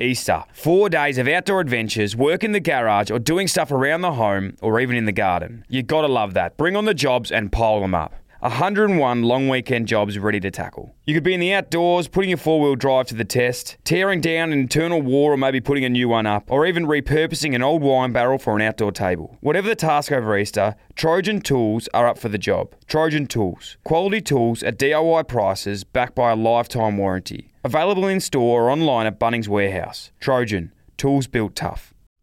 Easter. 0.00 0.44
Four 0.52 0.88
days 0.88 1.18
of 1.18 1.26
outdoor 1.26 1.58
adventures, 1.58 2.14
work 2.14 2.44
in 2.44 2.52
the 2.52 2.60
garage, 2.60 3.10
or 3.10 3.18
doing 3.18 3.48
stuff 3.48 3.72
around 3.72 4.02
the 4.02 4.12
home, 4.12 4.56
or 4.62 4.78
even 4.78 4.94
in 4.94 5.06
the 5.06 5.12
garden. 5.12 5.64
You 5.68 5.82
gotta 5.82 6.06
love 6.06 6.34
that. 6.34 6.56
Bring 6.56 6.76
on 6.76 6.84
the 6.84 6.94
jobs 6.94 7.32
and 7.32 7.50
pile 7.50 7.80
them 7.80 7.96
up. 7.96 8.14
101 8.40 9.24
long 9.24 9.48
weekend 9.48 9.88
jobs 9.88 10.16
ready 10.16 10.38
to 10.38 10.50
tackle. 10.50 10.94
You 11.06 11.14
could 11.14 11.24
be 11.24 11.34
in 11.34 11.40
the 11.40 11.52
outdoors, 11.52 12.06
putting 12.06 12.30
your 12.30 12.38
four 12.38 12.60
wheel 12.60 12.76
drive 12.76 13.06
to 13.08 13.16
the 13.16 13.24
test, 13.24 13.76
tearing 13.82 14.20
down 14.20 14.52
an 14.52 14.60
internal 14.60 15.02
wall 15.02 15.32
or 15.32 15.36
maybe 15.36 15.60
putting 15.60 15.84
a 15.84 15.88
new 15.88 16.08
one 16.08 16.24
up, 16.24 16.44
or 16.48 16.64
even 16.64 16.86
repurposing 16.86 17.56
an 17.56 17.62
old 17.62 17.82
wine 17.82 18.12
barrel 18.12 18.38
for 18.38 18.54
an 18.54 18.62
outdoor 18.62 18.92
table. 18.92 19.36
Whatever 19.40 19.68
the 19.68 19.74
task 19.74 20.12
over 20.12 20.38
Easter, 20.38 20.76
Trojan 20.94 21.40
Tools 21.40 21.88
are 21.92 22.06
up 22.06 22.16
for 22.16 22.28
the 22.28 22.38
job. 22.38 22.74
Trojan 22.86 23.26
Tools. 23.26 23.76
Quality 23.82 24.20
tools 24.20 24.62
at 24.62 24.78
DIY 24.78 25.26
prices 25.26 25.82
backed 25.82 26.14
by 26.14 26.30
a 26.30 26.36
lifetime 26.36 26.96
warranty. 26.96 27.52
Available 27.64 28.06
in 28.06 28.20
store 28.20 28.62
or 28.62 28.70
online 28.70 29.08
at 29.08 29.18
Bunnings 29.18 29.48
Warehouse. 29.48 30.12
Trojan. 30.20 30.72
Tools 30.96 31.26
built 31.26 31.56
tough. 31.56 31.92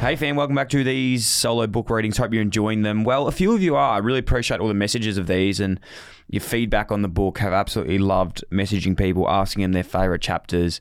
Hey 0.00 0.16
fam, 0.16 0.34
welcome 0.34 0.56
back 0.56 0.70
to 0.70 0.82
these 0.82 1.26
solo 1.26 1.66
book 1.66 1.90
readings. 1.90 2.16
Hope 2.16 2.32
you're 2.32 2.40
enjoying 2.40 2.80
them. 2.80 3.04
Well, 3.04 3.28
a 3.28 3.32
few 3.32 3.54
of 3.54 3.60
you 3.60 3.76
are. 3.76 3.92
I 3.92 3.98
really 3.98 4.20
appreciate 4.20 4.58
all 4.58 4.68
the 4.68 4.72
messages 4.72 5.18
of 5.18 5.26
these 5.26 5.60
and 5.60 5.78
your 6.30 6.40
feedback 6.40 6.90
on 6.90 7.02
the 7.02 7.08
book. 7.08 7.36
Have 7.36 7.52
absolutely 7.52 7.98
loved 7.98 8.42
messaging 8.50 8.96
people, 8.96 9.28
asking 9.28 9.60
them 9.60 9.72
their 9.72 9.84
favorite 9.84 10.22
chapters. 10.22 10.80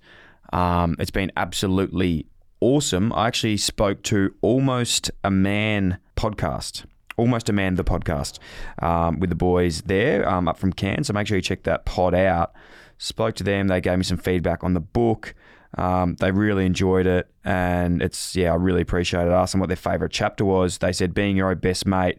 Um, 0.54 0.96
it's 1.00 1.12
been 1.12 1.34
absolutely 1.36 2.28
awesome. 2.62 3.12
I 3.12 3.28
actually 3.28 3.58
spoke 3.58 4.04
to 4.04 4.34
Almost 4.42 5.12
a 5.26 5.30
Man 5.30 6.00
podcast. 6.16 6.86
Almost 7.18 7.50
a 7.50 7.54
Man, 7.54 7.76
the 7.76 7.84
podcast, 7.84 8.40
um, 8.82 9.20
with 9.20 9.30
the 9.30 9.36
boys 9.36 9.82
there 9.82 10.26
um, 10.30 10.48
up 10.48 10.58
from 10.58 10.72
Cairns. 10.72 11.08
So 11.08 11.14
make 11.14 11.28
sure 11.28 11.36
you 11.36 11.42
check 11.42 11.64
that 11.64 11.84
pod 11.84 12.16
out. 12.16 12.54
Spoke 12.98 13.36
to 13.36 13.44
them. 13.44 13.68
They 13.68 13.82
gave 13.82 13.98
me 13.98 14.06
some 14.06 14.18
feedback 14.18 14.64
on 14.64 14.76
the 14.76 14.80
book. 14.80 15.36
Um, 15.78 16.16
they 16.20 16.32
really 16.32 16.66
enjoyed 16.66 17.06
it, 17.06 17.30
and 17.44 18.02
it's 18.02 18.36
yeah, 18.36 18.52
I 18.52 18.56
really 18.56 18.82
appreciate 18.82 19.28
it. 19.28 19.32
I 19.32 19.42
asked 19.42 19.54
them 19.54 19.60
what 19.60 19.68
their 19.68 19.76
favorite 19.76 20.12
chapter 20.12 20.44
was. 20.44 20.80
They 20.80 20.92
said 20.92 21.14
being 21.14 21.38
your 21.38 21.50
own 21.52 21.60
best 21.60 21.86
mate, 21.86 22.18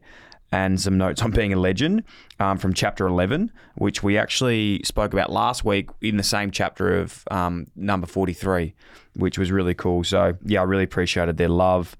and 0.52 0.80
some 0.80 0.96
notes 0.96 1.20
on 1.22 1.32
being 1.32 1.52
a 1.52 1.56
legend 1.56 2.04
um, 2.38 2.58
from 2.58 2.74
chapter 2.74 3.06
eleven, 3.06 3.50
which 3.74 4.02
we 4.02 4.16
actually 4.16 4.82
spoke 4.84 5.12
about 5.12 5.32
last 5.32 5.64
week 5.64 5.90
in 6.00 6.16
the 6.16 6.22
same 6.22 6.50
chapter 6.50 7.00
of 7.00 7.24
um, 7.30 7.66
number 7.74 8.06
forty 8.06 8.32
three, 8.32 8.74
which 9.16 9.36
was 9.36 9.50
really 9.50 9.74
cool. 9.74 10.04
So 10.04 10.36
yeah, 10.44 10.60
I 10.60 10.64
really 10.64 10.84
appreciated 10.84 11.36
their 11.36 11.48
love. 11.48 11.96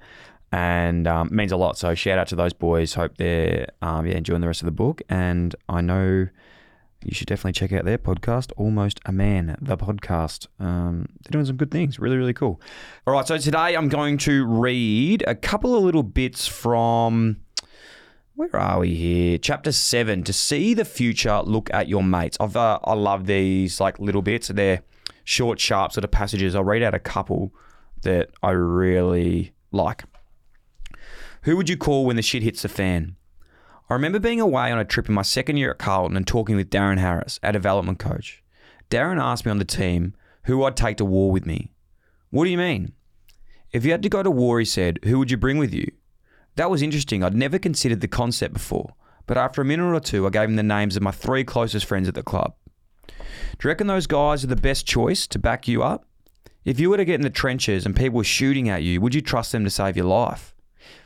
And 0.53 1.07
um, 1.07 1.29
means 1.31 1.53
a 1.53 1.57
lot. 1.57 1.79
So 1.79 1.95
shout 1.95 2.19
out 2.19 2.27
to 2.27 2.35
those 2.35 2.53
boys. 2.53 2.95
Hope 2.95 3.17
they're 3.19 3.69
um, 3.83 4.05
yeah 4.05 4.17
enjoying 4.17 4.41
the 4.41 4.49
rest 4.49 4.63
of 4.63 4.67
the 4.67 4.73
book. 4.73 5.01
And 5.09 5.55
I 5.69 5.81
know 5.81 6.27
you 7.03 7.15
should 7.15 7.27
definitely 7.29 7.53
check 7.53 7.73
out 7.73 7.85
their 7.85 7.99
podcast, 7.99 8.53
Almost 8.57 9.01
a 9.07 9.13
Man, 9.13 9.57
the 9.61 9.77
podcast. 9.77 10.47
Um, 10.59 11.07
they're 11.23 11.33
doing 11.33 11.47
some 11.47 11.57
good 11.57 11.71
things. 11.71 11.99
Really, 11.99 12.17
really 12.17 12.35
cool. 12.35 12.61
All 13.07 13.15
right, 13.15 13.27
so 13.27 13.39
today 13.39 13.75
I'm 13.75 13.89
going 13.89 14.19
to 14.19 14.45
read 14.45 15.25
a 15.27 15.35
couple 15.35 15.75
of 15.75 15.83
little 15.83 16.03
bits 16.03 16.47
from. 16.47 17.39
Where 18.35 18.55
are 18.57 18.81
we 18.81 18.95
here? 18.95 19.39
Chapter 19.39 19.73
seven. 19.73 20.23
To 20.25 20.33
see 20.33 20.75
the 20.75 20.85
future, 20.85 21.41
look 21.43 21.71
at 21.73 21.89
your 21.89 22.03
mates. 22.03 22.37
I've 22.41 22.57
uh, 22.57 22.79
I 22.85 22.95
love 22.95 23.27
these 23.27 23.81
like 23.81 23.99
little 23.99 24.23
bits. 24.23 24.49
They're 24.49 24.83
short, 25.25 25.61
sharp 25.61 25.93
sort 25.93 26.05
of 26.05 26.11
passages. 26.11 26.55
I'll 26.55 26.65
read 26.65 26.83
out 26.83 26.95
a 26.95 26.99
couple 26.99 27.53
that 28.03 28.31
I 28.43 28.51
really 28.51 29.53
like. 29.73 30.05
Who 31.43 31.57
would 31.57 31.69
you 31.69 31.77
call 31.77 32.05
when 32.07 32.17
the 32.17 32.23
shit 32.23 32.43
hits 32.43 32.63
the 32.63 32.69
fan? 32.69 33.17
I 33.91 33.95
remember 33.95 34.21
being 34.21 34.41
away 34.41 34.71
on 34.71 34.79
a 34.79 34.85
trip 34.85 35.09
in 35.09 35.17
my 35.17 35.23
second 35.23 35.57
year 35.57 35.73
at 35.73 35.79
Carlton 35.79 36.17
and 36.17 36.25
talking 36.25 36.55
with 36.55 36.71
Darren 36.71 36.99
Harris, 36.99 37.41
our 37.43 37.51
development 37.51 37.99
coach. 37.99 38.41
Darren 38.89 39.21
asked 39.21 39.45
me 39.45 39.51
on 39.51 39.59
the 39.59 39.65
team 39.65 40.15
who 40.45 40.63
I'd 40.63 40.77
take 40.77 40.97
to 40.99 41.05
war 41.05 41.33
with 41.33 41.45
me. 41.45 41.73
What 42.31 42.45
do 42.45 42.51
you 42.51 42.57
mean? 42.57 42.93
If 43.73 43.85
you 43.85 43.91
had 43.91 44.05
to 44.05 44.09
go 44.09 44.23
to 44.23 44.31
war, 44.31 44.61
he 44.61 44.65
said, 44.65 45.01
who 45.03 45.19
would 45.19 45.33
you 45.33 45.37
bring 45.37 45.59
with 45.59 45.75
you? 45.75 45.91
That 46.55 46.71
was 46.71 46.83
interesting. 46.83 47.25
I'd 47.25 47.35
never 47.35 47.59
considered 47.59 48.01
the 48.01 48.07
concept 48.07 48.55
before, 48.55 48.95
but 49.27 49.37
after 49.37 49.61
a 49.61 49.65
minute 49.65 49.93
or 49.93 49.99
two, 49.99 50.25
I 50.25 50.31
gave 50.31 50.49
him 50.49 50.55
the 50.55 50.63
names 50.63 50.97
of 50.97 51.03
my 51.03 51.11
three 51.11 51.43
closest 51.43 51.85
friends 51.85 52.07
at 52.07 52.15
the 52.15 52.23
club. 52.23 52.55
Do 53.09 53.15
you 53.65 53.69
reckon 53.69 53.89
those 53.89 54.07
guys 54.07 54.45
are 54.45 54.49
the 54.49 54.55
best 54.55 54.87
choice 54.87 55.27
to 55.27 55.39
back 55.41 55.67
you 55.67 55.83
up? 55.83 56.07
If 56.65 56.79
you 56.79 56.91
were 56.91 56.97
to 56.97 57.05
get 57.05 57.17
in 57.17 57.23
the 57.23 57.31
trenches 57.31 57.85
and 57.87 57.97
people 57.97 58.19
were 58.19 58.25
shooting 58.25 58.69
at 58.69 58.85
you, 58.85 59.01
would 59.01 59.17
you 59.17 59.21
trust 59.21 59.51
them 59.51 59.65
to 59.65 59.71
save 59.71 59.97
your 59.97 60.07
life? 60.07 60.55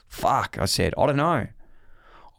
Fuck, 0.06 0.58
I 0.60 0.66
said, 0.66 0.92
I 0.98 1.06
don't 1.06 1.16
know. 1.16 1.46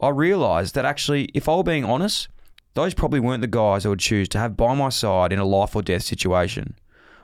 I 0.00 0.10
realised 0.10 0.74
that 0.74 0.84
actually, 0.84 1.24
if 1.34 1.48
I 1.48 1.56
were 1.56 1.62
being 1.62 1.84
honest, 1.84 2.28
those 2.74 2.92
probably 2.92 3.20
weren't 3.20 3.40
the 3.40 3.46
guys 3.46 3.86
I 3.86 3.88
would 3.88 3.98
choose 3.98 4.28
to 4.30 4.38
have 4.38 4.56
by 4.56 4.74
my 4.74 4.90
side 4.90 5.32
in 5.32 5.38
a 5.38 5.44
life 5.44 5.74
or 5.74 5.82
death 5.82 6.02
situation. 6.02 6.76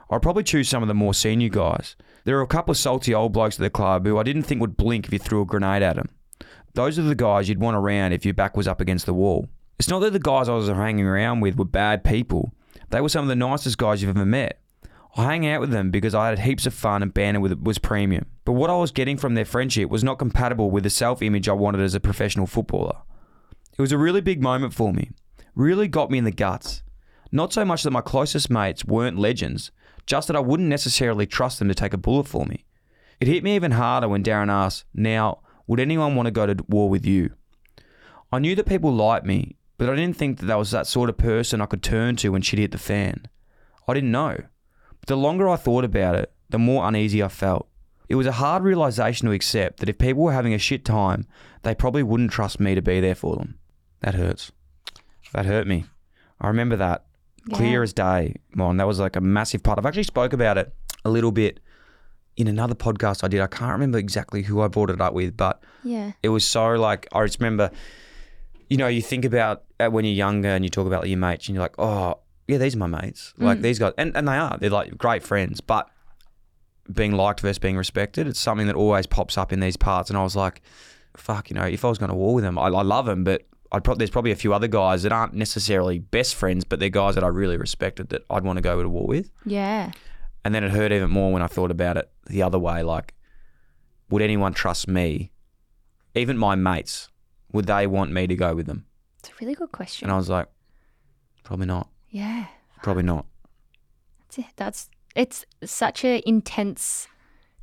I'd 0.09 0.21
probably 0.21 0.43
choose 0.43 0.69
some 0.69 0.81
of 0.81 0.87
the 0.87 0.95
more 0.95 1.13
senior 1.13 1.49
guys. 1.49 1.95
There 2.23 2.37
are 2.39 2.43
a 2.43 2.47
couple 2.47 2.71
of 2.71 2.77
salty 2.77 3.13
old 3.13 3.33
blokes 3.33 3.55
at 3.55 3.61
the 3.61 3.69
club 3.69 4.05
who 4.05 4.17
I 4.17 4.23
didn't 4.23 4.43
think 4.43 4.61
would 4.61 4.77
blink 4.77 5.05
if 5.05 5.13
you 5.13 5.19
threw 5.19 5.41
a 5.41 5.45
grenade 5.45 5.83
at 5.83 5.95
them. 5.95 6.09
Those 6.73 6.97
are 6.97 7.03
the 7.03 7.13
guys 7.13 7.47
you'd 7.47 7.59
want 7.59 7.77
around 7.77 8.13
if 8.13 8.25
your 8.25 8.33
back 8.33 8.57
was 8.57 8.67
up 8.67 8.81
against 8.81 9.05
the 9.05 9.13
wall. 9.13 9.47
It's 9.77 9.89
not 9.89 9.99
that 9.99 10.13
the 10.13 10.19
guys 10.19 10.49
I 10.49 10.53
was 10.53 10.67
hanging 10.67 11.05
around 11.05 11.41
with 11.41 11.57
were 11.57 11.65
bad 11.65 12.03
people. 12.03 12.53
They 12.89 13.01
were 13.01 13.09
some 13.09 13.23
of 13.23 13.29
the 13.29 13.35
nicest 13.35 13.77
guys 13.77 14.01
you've 14.01 14.15
ever 14.15 14.25
met. 14.25 14.59
I 15.15 15.25
hang 15.25 15.45
out 15.45 15.61
with 15.61 15.69
them 15.69 15.91
because 15.91 16.15
I 16.15 16.29
had 16.29 16.39
heaps 16.39 16.65
of 16.65 16.73
fun 16.73 17.03
and 17.03 17.13
banter 17.13 17.39
with 17.39 17.51
it 17.51 17.63
was 17.63 17.77
premium. 17.77 18.25
But 18.45 18.53
what 18.53 18.71
I 18.71 18.77
was 18.77 18.91
getting 18.91 19.17
from 19.17 19.35
their 19.35 19.45
friendship 19.45 19.89
was 19.89 20.03
not 20.03 20.17
compatible 20.17 20.71
with 20.71 20.83
the 20.83 20.89
self 20.89 21.21
image 21.21 21.47
I 21.47 21.53
wanted 21.53 21.81
as 21.81 21.93
a 21.93 21.99
professional 21.99 22.47
footballer. 22.47 22.97
It 23.77 23.81
was 23.81 23.91
a 23.91 23.97
really 23.97 24.21
big 24.21 24.41
moment 24.41 24.73
for 24.73 24.91
me. 24.91 25.11
Really 25.55 25.87
got 25.87 26.09
me 26.09 26.17
in 26.17 26.23
the 26.23 26.31
guts. 26.31 26.81
Not 27.31 27.53
so 27.53 27.63
much 27.63 27.83
that 27.83 27.91
my 27.91 28.01
closest 28.01 28.49
mates 28.49 28.85
weren't 28.85 29.19
legends, 29.19 29.71
just 30.05 30.27
that 30.27 30.35
I 30.35 30.39
wouldn't 30.39 30.69
necessarily 30.69 31.25
trust 31.25 31.59
them 31.59 31.67
to 31.67 31.75
take 31.75 31.93
a 31.93 31.97
bullet 31.97 32.27
for 32.27 32.45
me. 32.45 32.65
It 33.19 33.27
hit 33.27 33.43
me 33.43 33.55
even 33.55 33.71
harder 33.71 34.07
when 34.07 34.23
Darren 34.23 34.51
asked, 34.51 34.85
Now, 34.93 35.41
would 35.67 35.79
anyone 35.79 36.15
want 36.15 36.25
to 36.27 36.31
go 36.31 36.45
to 36.45 36.65
war 36.67 36.89
with 36.89 37.05
you? 37.05 37.31
I 38.31 38.39
knew 38.39 38.55
that 38.55 38.65
people 38.65 38.91
liked 38.91 39.25
me, 39.25 39.57
but 39.77 39.89
I 39.89 39.95
didn't 39.95 40.17
think 40.17 40.39
that 40.39 40.47
there 40.47 40.57
was 40.57 40.71
that 40.71 40.87
sort 40.87 41.09
of 41.09 41.17
person 41.17 41.61
I 41.61 41.67
could 41.67 41.83
turn 41.83 42.15
to 42.17 42.29
when 42.29 42.41
shit 42.41 42.59
hit 42.59 42.71
the 42.71 42.77
fan. 42.77 43.27
I 43.87 43.93
didn't 43.93 44.11
know. 44.11 44.37
The 45.07 45.15
longer 45.17 45.49
I 45.49 45.55
thought 45.55 45.83
about 45.83 46.15
it, 46.15 46.31
the 46.49 46.59
more 46.59 46.87
uneasy 46.87 47.21
I 47.23 47.27
felt. 47.27 47.67
It 48.09 48.15
was 48.15 48.27
a 48.27 48.33
hard 48.33 48.63
realization 48.63 49.27
to 49.27 49.33
accept 49.33 49.79
that 49.79 49.89
if 49.89 49.97
people 49.97 50.23
were 50.23 50.33
having 50.33 50.53
a 50.53 50.57
shit 50.59 50.85
time, 50.85 51.25
they 51.63 51.73
probably 51.73 52.03
wouldn't 52.03 52.31
trust 52.31 52.59
me 52.59 52.75
to 52.75 52.81
be 52.81 52.99
there 52.99 53.15
for 53.15 53.35
them. 53.35 53.57
That 54.01 54.15
hurts. 54.15 54.51
That 55.33 55.45
hurt 55.45 55.65
me. 55.67 55.85
I 56.39 56.47
remember 56.47 56.75
that 56.75 57.05
clear 57.53 57.81
as 57.83 57.93
day. 57.93 58.35
Mon, 58.55 58.77
that 58.77 58.87
was 58.87 58.99
like 58.99 59.15
a 59.15 59.21
massive 59.21 59.63
part. 59.63 59.79
I've 59.79 59.85
actually 59.85 60.03
spoke 60.03 60.33
about 60.33 60.57
it 60.57 60.73
a 61.05 61.09
little 61.09 61.31
bit 61.31 61.59
in 62.37 62.47
another 62.47 62.75
podcast 62.75 63.23
I 63.23 63.27
did. 63.29 63.41
I 63.41 63.47
can't 63.47 63.71
remember 63.71 63.97
exactly 63.97 64.43
who 64.43 64.61
I 64.61 64.67
brought 64.67 64.89
it 64.89 65.01
up 65.01 65.13
with, 65.13 65.35
but 65.37 65.63
Yeah. 65.83 66.11
it 66.21 66.29
was 66.29 66.45
so 66.45 66.73
like 66.75 67.07
I 67.13 67.23
just 67.25 67.39
remember, 67.39 67.71
you 68.69 68.77
know, 68.77 68.87
you 68.87 69.01
think 69.01 69.25
about 69.25 69.63
uh, 69.79 69.87
when 69.89 70.05
you're 70.05 70.13
younger 70.13 70.49
and 70.49 70.63
you 70.63 70.69
talk 70.69 70.87
about 70.87 71.07
your 71.07 71.17
mates 71.17 71.47
and 71.47 71.55
you're 71.55 71.63
like, 71.63 71.79
oh, 71.79 72.19
yeah, 72.47 72.57
these 72.57 72.75
are 72.75 72.79
my 72.79 72.87
mates. 72.87 73.33
Like 73.37 73.59
mm. 73.59 73.61
these 73.61 73.79
guys, 73.79 73.93
and, 73.97 74.15
and 74.15 74.27
they 74.27 74.35
are. 74.35 74.57
They're 74.57 74.69
like 74.69 74.97
great 74.97 75.23
friends, 75.23 75.61
but 75.61 75.89
being 76.91 77.13
liked 77.13 77.39
versus 77.39 77.59
being 77.59 77.77
respected, 77.77 78.27
it's 78.27 78.39
something 78.39 78.67
that 78.67 78.75
always 78.75 79.07
pops 79.07 79.37
up 79.37 79.53
in 79.53 79.59
these 79.59 79.77
parts. 79.77 80.09
And 80.09 80.17
I 80.17 80.23
was 80.23 80.35
like, 80.35 80.61
fuck, 81.15 81.49
you 81.49 81.55
know, 81.55 81.63
if 81.63 81.85
I 81.85 81.89
was 81.89 81.97
going 81.97 82.09
to 82.09 82.15
war 82.15 82.33
with 82.35 82.43
them, 82.43 82.57
I, 82.57 82.63
I 82.63 82.81
love 82.81 83.05
them, 83.05 83.23
but 83.23 83.43
I'd 83.71 83.83
pro- 83.83 83.95
there's 83.95 84.09
probably 84.09 84.31
a 84.31 84.35
few 84.35 84.53
other 84.53 84.67
guys 84.67 85.03
that 85.03 85.11
aren't 85.11 85.33
necessarily 85.33 85.99
best 85.99 86.35
friends, 86.35 86.65
but 86.65 86.79
they're 86.79 86.89
guys 86.89 87.15
that 87.15 87.23
I 87.23 87.27
really 87.27 87.57
respected 87.57 88.09
that 88.09 88.23
I'd 88.29 88.43
want 88.43 88.57
to 88.57 88.61
go 88.61 88.81
to 88.81 88.89
war 88.89 89.07
with. 89.07 89.31
Yeah. 89.45 89.91
And 90.43 90.53
then 90.53 90.63
it 90.63 90.71
hurt 90.71 90.91
even 90.91 91.09
more 91.09 91.31
when 91.31 91.41
I 91.41 91.47
thought 91.47 91.71
about 91.71 91.97
it 91.97 92.11
the 92.27 92.43
other 92.43 92.59
way. 92.59 92.83
Like, 92.83 93.13
would 94.09 94.21
anyone 94.21 94.53
trust 94.53 94.87
me? 94.87 95.31
Even 96.15 96.37
my 96.37 96.55
mates, 96.55 97.09
would 97.51 97.65
they 97.65 97.87
want 97.87 98.11
me 98.11 98.27
to 98.27 98.35
go 98.35 98.53
with 98.53 98.67
them? 98.67 98.85
It's 99.19 99.29
a 99.29 99.33
really 99.39 99.55
good 99.55 99.71
question. 99.71 100.05
And 100.05 100.13
I 100.13 100.17
was 100.17 100.29
like, 100.29 100.47
probably 101.43 101.65
not. 101.65 101.89
Yeah. 102.13 102.45
Probably 102.83 103.03
not. 103.03 103.25
That's 104.21 104.37
it. 104.37 104.53
That's 104.55 104.89
it's 105.15 105.45
such 105.63 106.05
an 106.05 106.21
intense 106.25 107.07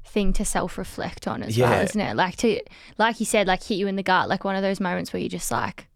thing 0.04 0.32
to 0.34 0.44
self-reflect 0.44 1.28
on 1.28 1.42
as 1.42 1.56
Yeah. 1.56 1.70
well, 1.70 1.82
isn't 1.82 2.00
it? 2.00 2.16
Like 2.16 2.36
to 2.38 2.60
like 2.98 3.20
you 3.20 3.26
said, 3.26 3.46
like 3.46 3.62
hit 3.62 3.76
you 3.76 3.86
in 3.86 3.96
the 3.96 4.02
gut, 4.02 4.28
like 4.28 4.44
one 4.44 4.56
of 4.56 4.62
those 4.62 4.80
moments 4.80 5.12
where 5.12 5.20
you're 5.20 5.28
just 5.28 5.50
like, 5.50 5.86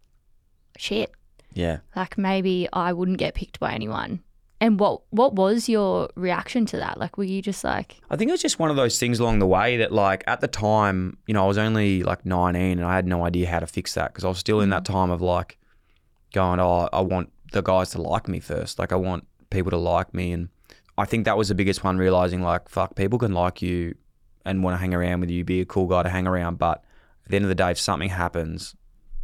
shit. 0.77 1.11
Yeah. 1.53 1.79
Like 1.95 2.17
maybe 2.17 2.67
I 2.71 2.93
wouldn't 2.93 3.17
get 3.17 3.35
picked 3.35 3.59
by 3.59 3.73
anyone. 3.73 4.21
And 4.61 4.79
what 4.79 5.01
what 5.09 5.35
was 5.35 5.67
your 5.67 6.09
reaction 6.15 6.65
to 6.67 6.77
that? 6.77 6.97
Like, 6.97 7.17
were 7.17 7.25
you 7.25 7.41
just 7.41 7.63
like, 7.65 7.97
I 8.09 8.15
think 8.15 8.29
it 8.29 8.31
was 8.31 8.41
just 8.41 8.57
one 8.57 8.69
of 8.69 8.77
those 8.77 8.97
things 8.97 9.19
along 9.19 9.39
the 9.39 9.45
way 9.45 9.75
that, 9.77 9.91
like, 9.91 10.23
at 10.27 10.39
the 10.39 10.47
time, 10.47 11.17
you 11.27 11.33
know, 11.33 11.43
I 11.43 11.47
was 11.47 11.57
only 11.57 12.03
like 12.03 12.25
19 12.25 12.79
and 12.79 12.85
I 12.85 12.95
had 12.95 13.05
no 13.05 13.25
idea 13.25 13.47
how 13.47 13.59
to 13.59 13.67
fix 13.67 13.95
that 13.95 14.13
because 14.13 14.23
I 14.23 14.29
was 14.29 14.37
still 14.37 14.61
in 14.61 14.69
that 14.69 14.83
mm. 14.83 14.93
time 14.93 15.11
of 15.11 15.21
like 15.21 15.57
going, 16.33 16.61
oh, 16.61 16.87
I 16.93 17.01
want 17.01 17.31
the 17.55 17.61
guys 17.63 17.89
to 17.91 18.01
like 18.01 18.27
me 18.27 18.39
first. 18.39 18.77
Like, 18.77 18.91
I 18.91 18.95
want 18.95 19.25
people 19.49 19.71
to 19.71 19.77
like 19.77 20.13
me. 20.13 20.31
And 20.31 20.49
I 20.97 21.05
think 21.05 21.25
that 21.25 21.37
was 21.37 21.47
the 21.49 21.55
biggest 21.55 21.83
one, 21.83 21.97
realizing, 21.97 22.41
like, 22.43 22.69
fuck, 22.69 22.95
people 22.95 23.17
can 23.19 23.33
like 23.33 23.61
you 23.61 23.95
and 24.45 24.63
want 24.63 24.75
to 24.75 24.77
hang 24.79 24.93
around 24.93 25.21
with 25.21 25.31
you, 25.31 25.43
be 25.43 25.61
a 25.61 25.65
cool 25.65 25.87
guy 25.87 26.03
to 26.03 26.09
hang 26.09 26.27
around. 26.27 26.59
But 26.59 26.83
at 27.25 27.31
the 27.31 27.35
end 27.37 27.45
of 27.45 27.49
the 27.49 27.55
day, 27.55 27.71
if 27.71 27.79
something 27.79 28.09
happens, 28.09 28.75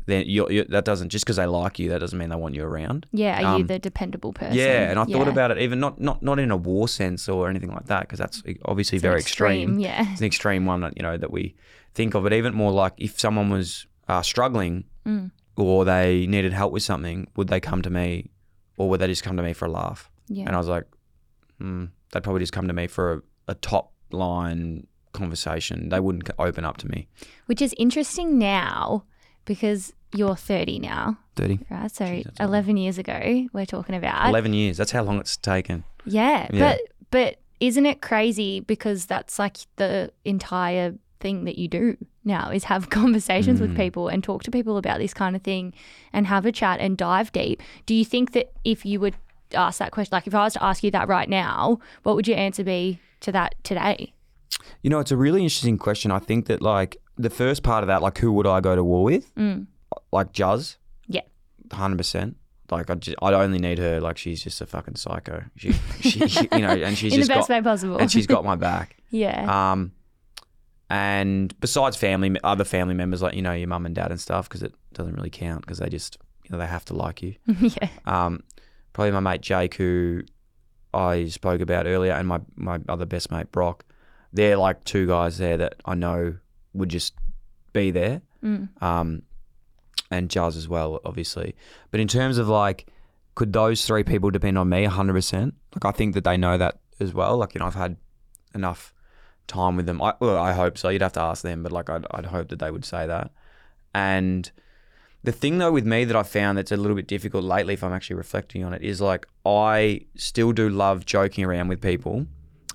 then 0.07 0.23
you're, 0.27 0.51
you 0.51 0.63
that 0.65 0.83
doesn't 0.83 1.09
just 1.09 1.23
because 1.23 1.35
they 1.35 1.45
like 1.45 1.77
you, 1.77 1.89
that 1.89 1.99
doesn't 1.99 2.17
mean 2.17 2.29
they 2.29 2.35
want 2.35 2.55
you 2.55 2.63
around. 2.63 3.05
yeah, 3.11 3.37
are 3.37 3.41
you 3.57 3.63
Um, 3.63 3.67
the 3.67 3.77
dependable 3.77 4.33
person? 4.33 4.55
Yeah, 4.57 4.89
and 4.89 4.97
I 4.99 5.05
thought 5.05 5.27
about 5.27 5.51
it 5.51 5.59
even 5.59 5.79
not 5.79 6.01
not 6.01 6.23
not 6.23 6.39
in 6.39 6.49
a 6.49 6.57
war 6.57 6.87
sense 6.87 7.29
or 7.29 7.47
anything 7.47 7.69
like 7.69 7.85
that 7.85 8.01
because 8.01 8.17
that's 8.17 8.41
obviously 8.65 8.95
It's 8.95 9.03
very 9.03 9.19
extreme. 9.19 9.77
Yeah. 9.79 10.03
It's 10.11 10.19
an 10.21 10.25
extreme 10.25 10.65
one 10.65 10.81
that 10.81 10.93
you 10.97 11.03
know 11.03 11.17
that 11.17 11.29
we 11.31 11.53
think 11.93 12.15
of, 12.15 12.23
but 12.23 12.33
even 12.33 12.55
more 12.55 12.71
like 12.71 12.93
if 12.97 13.19
someone 13.19 13.49
was 13.51 13.85
uh, 14.07 14.21
struggling 14.23 14.85
Mm. 15.05 15.31
Or 15.63 15.85
they 15.85 16.25
needed 16.27 16.53
help 16.53 16.71
with 16.73 16.83
something, 16.83 17.27
would 17.35 17.47
they 17.47 17.59
come 17.59 17.81
to 17.81 17.89
me, 17.89 18.29
or 18.77 18.89
would 18.89 18.99
they 19.01 19.07
just 19.07 19.23
come 19.23 19.37
to 19.37 19.43
me 19.43 19.53
for 19.53 19.65
a 19.65 19.71
laugh? 19.71 20.09
Yeah. 20.27 20.45
And 20.45 20.55
I 20.55 20.57
was 20.57 20.67
like, 20.67 20.85
mm, 21.61 21.89
they'd 22.11 22.23
probably 22.23 22.39
just 22.41 22.53
come 22.53 22.67
to 22.67 22.73
me 22.73 22.87
for 22.87 23.13
a, 23.13 23.21
a 23.49 23.55
top 23.55 23.91
line 24.11 24.87
conversation. 25.13 25.89
They 25.89 25.99
wouldn't 25.99 26.29
open 26.39 26.65
up 26.65 26.77
to 26.77 26.87
me. 26.87 27.07
Which 27.45 27.61
is 27.61 27.73
interesting 27.77 28.37
now 28.37 29.03
because 29.45 29.93
you're 30.13 30.35
30 30.35 30.79
now, 30.79 31.17
Thirty. 31.35 31.59
right? 31.69 31.89
So 31.91 32.05
Jeez, 32.05 32.23
that's 32.25 32.39
a 32.39 32.43
11 32.43 32.77
years 32.77 32.97
ago, 32.97 33.47
we're 33.53 33.65
talking 33.65 33.95
about. 33.95 34.29
11 34.29 34.53
years. 34.53 34.77
That's 34.77 34.91
how 34.91 35.03
long 35.03 35.19
it's 35.19 35.37
taken. 35.37 35.83
Yeah, 36.05 36.47
Yeah. 36.51 36.59
but 36.77 36.81
but 37.11 37.35
isn't 37.59 37.85
it 37.85 38.01
crazy 38.01 38.59
because 38.61 39.05
that's 39.05 39.37
like 39.37 39.57
the 39.75 40.11
entire 40.25 40.95
thing 41.19 41.43
that 41.45 41.57
you 41.57 41.67
do 41.67 41.97
now 42.23 42.49
is 42.51 42.65
have 42.65 42.89
conversations 43.01 43.59
with 43.61 43.71
Mm. 43.73 43.77
people 43.77 44.07
and 44.07 44.23
talk 44.23 44.43
to 44.43 44.51
people 44.51 44.77
about 44.77 44.99
this 44.99 45.13
kind 45.13 45.35
of 45.35 45.41
thing 45.41 45.73
and 46.13 46.27
have 46.27 46.45
a 46.45 46.51
chat 46.51 46.79
and 46.79 46.97
dive 46.97 47.31
deep. 47.31 47.61
Do 47.85 47.93
you 47.95 48.05
think 48.05 48.31
that 48.33 48.51
if 48.63 48.85
you 48.85 48.99
would 48.99 49.15
ask 49.53 49.79
that 49.79 49.91
question 49.91 50.15
like 50.15 50.27
if 50.27 50.33
I 50.35 50.43
was 50.43 50.53
to 50.53 50.63
ask 50.63 50.83
you 50.83 50.91
that 50.91 51.07
right 51.07 51.27
now, 51.29 51.79
what 52.03 52.15
would 52.15 52.27
your 52.27 52.37
answer 52.37 52.63
be 52.63 52.99
to 53.21 53.31
that 53.33 53.55
today? 53.63 54.13
You 54.81 54.89
know, 54.89 54.99
it's 54.99 55.11
a 55.11 55.17
really 55.17 55.41
interesting 55.43 55.77
question. 55.77 56.11
I 56.11 56.19
think 56.19 56.45
that 56.47 56.61
like 56.61 56.97
the 57.17 57.29
first 57.29 57.63
part 57.63 57.83
of 57.83 57.87
that, 57.87 58.01
like 58.01 58.17
who 58.19 58.31
would 58.33 58.47
I 58.47 58.61
go 58.61 58.75
to 58.75 58.83
war 58.83 59.03
with? 59.03 59.33
Mm. 59.35 59.67
Like 60.11 60.31
Juz. 60.33 60.77
Yeah. 61.07 61.21
Hundred 61.71 61.97
percent. 61.97 62.37
Like 62.69 62.89
I 62.89 62.95
just, 62.95 63.17
I 63.21 63.33
only 63.33 63.59
need 63.59 63.79
her. 63.79 63.99
Like 63.99 64.17
she's 64.17 64.41
just 64.43 64.61
a 64.61 64.65
fucking 64.65 64.95
psycho. 64.95 65.43
She, 65.57 65.73
she, 66.01 66.27
she 66.27 66.47
you 66.53 66.59
know, 66.59 66.69
and 66.69 66.97
she's 66.97 67.13
In 67.13 67.19
the 67.21 67.27
best 67.27 67.49
got, 67.49 67.55
way 67.57 67.61
possible. 67.61 67.97
and 67.97 68.09
she's 68.11 68.27
got 68.27 68.45
my 68.45 68.55
back. 68.69 68.95
yeah. 69.09 69.71
Um, 69.71 69.91
and 70.91 71.57
besides 71.61 71.95
family, 71.95 72.35
other 72.43 72.65
family 72.65 72.93
members 72.93 73.21
like 73.21 73.33
you 73.33 73.41
know 73.41 73.53
your 73.53 73.69
mum 73.69 73.85
and 73.85 73.95
dad 73.95 74.11
and 74.11 74.19
stuff, 74.19 74.49
because 74.49 74.61
it 74.61 74.73
doesn't 74.91 75.15
really 75.15 75.29
count 75.29 75.61
because 75.61 75.77
they 75.77 75.87
just 75.87 76.17
you 76.43 76.49
know 76.51 76.57
they 76.57 76.67
have 76.67 76.83
to 76.85 76.93
like 76.93 77.21
you. 77.21 77.35
yeah. 77.61 77.87
Um, 78.05 78.43
probably 78.91 79.11
my 79.11 79.21
mate 79.21 79.39
Jake, 79.39 79.75
who 79.75 80.23
I 80.93 81.27
spoke 81.27 81.61
about 81.61 81.87
earlier, 81.87 82.11
and 82.11 82.27
my, 82.27 82.41
my 82.55 82.81
other 82.89 83.05
best 83.05 83.31
mate 83.31 83.51
Brock. 83.53 83.85
They're 84.33 84.57
like 84.57 84.83
two 84.83 85.07
guys 85.07 85.37
there 85.37 85.55
that 85.57 85.75
I 85.85 85.95
know 85.95 86.35
would 86.73 86.89
just 86.89 87.13
be 87.71 87.91
there. 87.91 88.21
Mm. 88.43 88.69
Um, 88.81 89.21
and 90.09 90.29
Jazz 90.29 90.57
as 90.57 90.67
well, 90.67 90.99
obviously. 91.05 91.55
But 91.89 92.01
in 92.01 92.07
terms 92.09 92.37
of 92.37 92.49
like, 92.49 92.87
could 93.35 93.53
those 93.53 93.85
three 93.85 94.03
people 94.03 94.29
depend 94.29 94.57
on 94.57 94.67
me 94.67 94.85
100%? 94.85 95.53
Like, 95.73 95.85
I 95.85 95.91
think 95.91 96.15
that 96.15 96.23
they 96.25 96.37
know 96.37 96.57
that 96.57 96.79
as 96.99 97.13
well. 97.13 97.37
Like, 97.37 97.55
you 97.55 97.59
know, 97.59 97.65
I've 97.65 97.75
had 97.75 97.97
enough 98.53 98.93
time 99.51 99.75
with 99.75 99.85
them. 99.85 100.01
I, 100.01 100.13
well, 100.19 100.37
I 100.37 100.53
hope 100.53 100.77
so. 100.77 100.89
You'd 100.89 101.01
have 101.01 101.13
to 101.13 101.21
ask 101.21 101.43
them, 101.43 101.63
but 101.63 101.71
like, 101.71 101.89
I'd, 101.89 102.05
I'd 102.11 102.25
hope 102.25 102.49
that 102.49 102.59
they 102.59 102.71
would 102.71 102.85
say 102.85 103.05
that. 103.07 103.31
And 103.93 104.51
the 105.23 105.31
thing 105.31 105.57
though 105.57 105.71
with 105.71 105.85
me 105.85 106.05
that 106.05 106.15
I 106.15 106.23
found 106.23 106.57
that's 106.57 106.71
a 106.71 106.77
little 106.77 106.95
bit 106.95 107.07
difficult 107.07 107.43
lately, 107.43 107.73
if 107.73 107.83
I'm 107.83 107.93
actually 107.93 108.15
reflecting 108.15 108.63
on 108.63 108.73
it, 108.73 108.81
is 108.81 109.01
like 109.01 109.27
I 109.45 110.01
still 110.15 110.51
do 110.51 110.69
love 110.69 111.05
joking 111.05 111.43
around 111.43 111.67
with 111.67 111.81
people. 111.81 112.15
And 112.15 112.27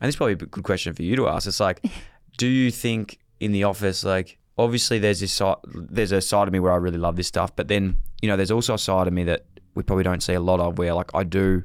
this 0.02 0.10
is 0.10 0.16
probably 0.16 0.34
a 0.34 0.36
good 0.36 0.64
question 0.64 0.94
for 0.94 1.02
you 1.02 1.16
to 1.16 1.28
ask. 1.28 1.46
It's 1.46 1.60
like, 1.60 1.84
do 2.36 2.46
you 2.46 2.70
think 2.70 3.18
in 3.40 3.52
the 3.52 3.64
office, 3.64 4.04
like, 4.04 4.38
obviously 4.58 4.98
there's 4.98 5.20
this 5.20 5.32
side, 5.32 5.56
there's 5.74 6.12
a 6.12 6.20
side 6.20 6.46
of 6.48 6.52
me 6.52 6.60
where 6.60 6.72
I 6.72 6.76
really 6.76 6.98
love 6.98 7.16
this 7.16 7.26
stuff, 7.26 7.56
but 7.56 7.68
then 7.68 7.98
you 8.22 8.28
know, 8.28 8.36
there's 8.36 8.50
also 8.50 8.74
a 8.74 8.78
side 8.78 9.06
of 9.06 9.12
me 9.12 9.24
that 9.24 9.44
we 9.74 9.82
probably 9.82 10.04
don't 10.04 10.22
see 10.22 10.34
a 10.34 10.40
lot 10.40 10.60
of, 10.60 10.78
where 10.78 10.94
like 10.94 11.14
I 11.14 11.22
do 11.22 11.62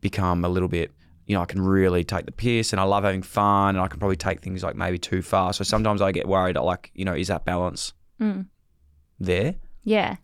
become 0.00 0.44
a 0.44 0.48
little 0.48 0.68
bit. 0.68 0.92
You 1.26 1.36
know, 1.36 1.42
I 1.42 1.46
can 1.46 1.60
really 1.60 2.04
take 2.04 2.26
the 2.26 2.32
piss 2.32 2.72
and 2.72 2.80
I 2.80 2.84
love 2.84 3.04
having 3.04 3.22
fun 3.22 3.76
and 3.76 3.80
I 3.80 3.88
can 3.88 3.98
probably 3.98 4.16
take 4.16 4.40
things 4.40 4.62
like 4.62 4.74
maybe 4.76 4.98
too 4.98 5.22
far. 5.22 5.52
So 5.52 5.62
sometimes 5.64 6.02
I 6.02 6.12
get 6.12 6.26
worried, 6.26 6.56
like, 6.56 6.90
you 6.94 7.04
know, 7.04 7.14
is 7.14 7.28
that 7.28 7.44
balance 7.44 7.92
Mm. 8.20 8.46
there? 9.18 9.54
Yeah. 9.84 10.16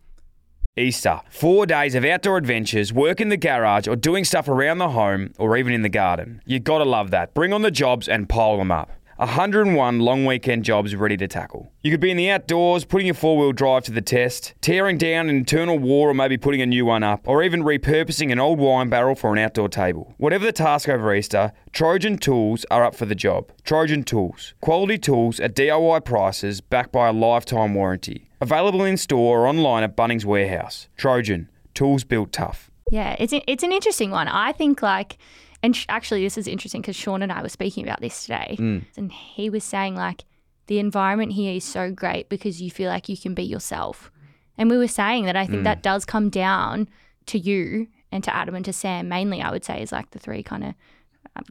Easter. 0.77 1.19
Four 1.29 1.65
days 1.65 1.95
of 1.95 2.05
outdoor 2.05 2.37
adventures, 2.37 2.93
work 2.93 3.19
in 3.19 3.27
the 3.29 3.35
garage, 3.37 3.87
or 3.87 3.95
doing 3.97 4.23
stuff 4.23 4.47
around 4.47 4.77
the 4.77 4.89
home, 4.89 5.33
or 5.37 5.57
even 5.57 5.73
in 5.73 5.81
the 5.81 5.89
garden. 5.89 6.41
You 6.45 6.59
gotta 6.59 6.85
love 6.85 7.11
that. 7.11 7.33
Bring 7.33 7.51
on 7.51 7.63
the 7.63 7.71
jobs 7.71 8.07
and 8.07 8.29
pile 8.29 8.57
them 8.57 8.71
up. 8.71 8.89
101 9.19 9.99
long 9.99 10.25
weekend 10.25 10.63
jobs 10.63 10.95
ready 10.95 11.17
to 11.17 11.27
tackle. 11.27 11.69
You 11.81 11.91
could 11.91 11.99
be 11.99 12.09
in 12.09 12.15
the 12.15 12.29
outdoors, 12.29 12.85
putting 12.85 13.05
your 13.05 13.15
four 13.15 13.37
wheel 13.37 13.51
drive 13.51 13.83
to 13.83 13.91
the 13.91 14.01
test, 14.01 14.53
tearing 14.61 14.97
down 14.97 15.27
an 15.27 15.35
internal 15.35 15.77
wall, 15.77 16.03
or 16.03 16.13
maybe 16.13 16.37
putting 16.37 16.61
a 16.61 16.65
new 16.65 16.85
one 16.85 17.03
up, 17.03 17.27
or 17.27 17.43
even 17.43 17.61
repurposing 17.61 18.31
an 18.31 18.39
old 18.39 18.59
wine 18.59 18.87
barrel 18.87 19.15
for 19.15 19.33
an 19.33 19.39
outdoor 19.39 19.67
table. 19.67 20.13
Whatever 20.19 20.45
the 20.45 20.53
task 20.53 20.87
over 20.87 21.13
Easter, 21.13 21.51
Trojan 21.73 22.17
Tools 22.17 22.65
are 22.71 22.85
up 22.85 22.95
for 22.95 23.05
the 23.05 23.13
job. 23.13 23.51
Trojan 23.65 24.03
Tools. 24.03 24.53
Quality 24.61 24.97
tools 24.97 25.41
at 25.41 25.53
DIY 25.53 26.05
prices 26.05 26.61
backed 26.61 26.93
by 26.93 27.09
a 27.09 27.13
lifetime 27.13 27.73
warranty. 27.73 28.29
Available 28.39 28.85
in 28.85 28.95
store 28.95 29.41
or 29.41 29.47
online 29.47 29.83
at 29.83 29.97
Bunnings 29.97 30.23
Warehouse. 30.23 30.87
Trojan. 30.95 31.49
Tools 31.73 32.05
built 32.05 32.31
tough. 32.31 32.71
Yeah, 32.89 33.17
it's 33.19 33.33
it's 33.33 33.63
an 33.63 33.73
interesting 33.73 34.11
one. 34.11 34.29
I 34.29 34.53
think 34.53 34.81
like, 34.81 35.17
and 35.63 35.75
sh- 35.75 35.85
actually 35.89 36.23
this 36.23 36.37
is 36.37 36.47
interesting 36.47 36.81
because 36.81 36.95
Sean 36.95 37.21
and 37.21 37.31
I 37.31 37.41
were 37.41 37.49
speaking 37.49 37.83
about 37.85 38.01
this 38.01 38.23
today, 38.23 38.55
Mm. 38.59 38.85
and 38.97 39.11
he 39.11 39.49
was 39.49 39.63
saying 39.63 39.95
like 39.95 40.25
the 40.67 40.79
environment 40.79 41.33
here 41.33 41.53
is 41.55 41.63
so 41.63 41.91
great 41.91 42.29
because 42.29 42.61
you 42.61 42.69
feel 42.71 42.89
like 42.89 43.09
you 43.09 43.17
can 43.17 43.33
be 43.33 43.43
yourself, 43.43 44.11
and 44.57 44.69
we 44.69 44.77
were 44.77 44.87
saying 44.87 45.25
that 45.25 45.35
I 45.35 45.45
think 45.45 45.63
that 45.63 45.81
does 45.83 46.05
come 46.05 46.29
down 46.29 46.87
to 47.27 47.37
you 47.39 47.87
and 48.11 48.23
to 48.23 48.35
Adam 48.35 48.55
and 48.55 48.65
to 48.65 48.73
Sam 48.73 49.07
mainly. 49.07 49.41
I 49.41 49.51
would 49.51 49.63
say 49.65 49.81
is 49.81 49.91
like 49.91 50.11
the 50.11 50.19
three 50.19 50.43
kind 50.43 50.63
of 50.63 50.73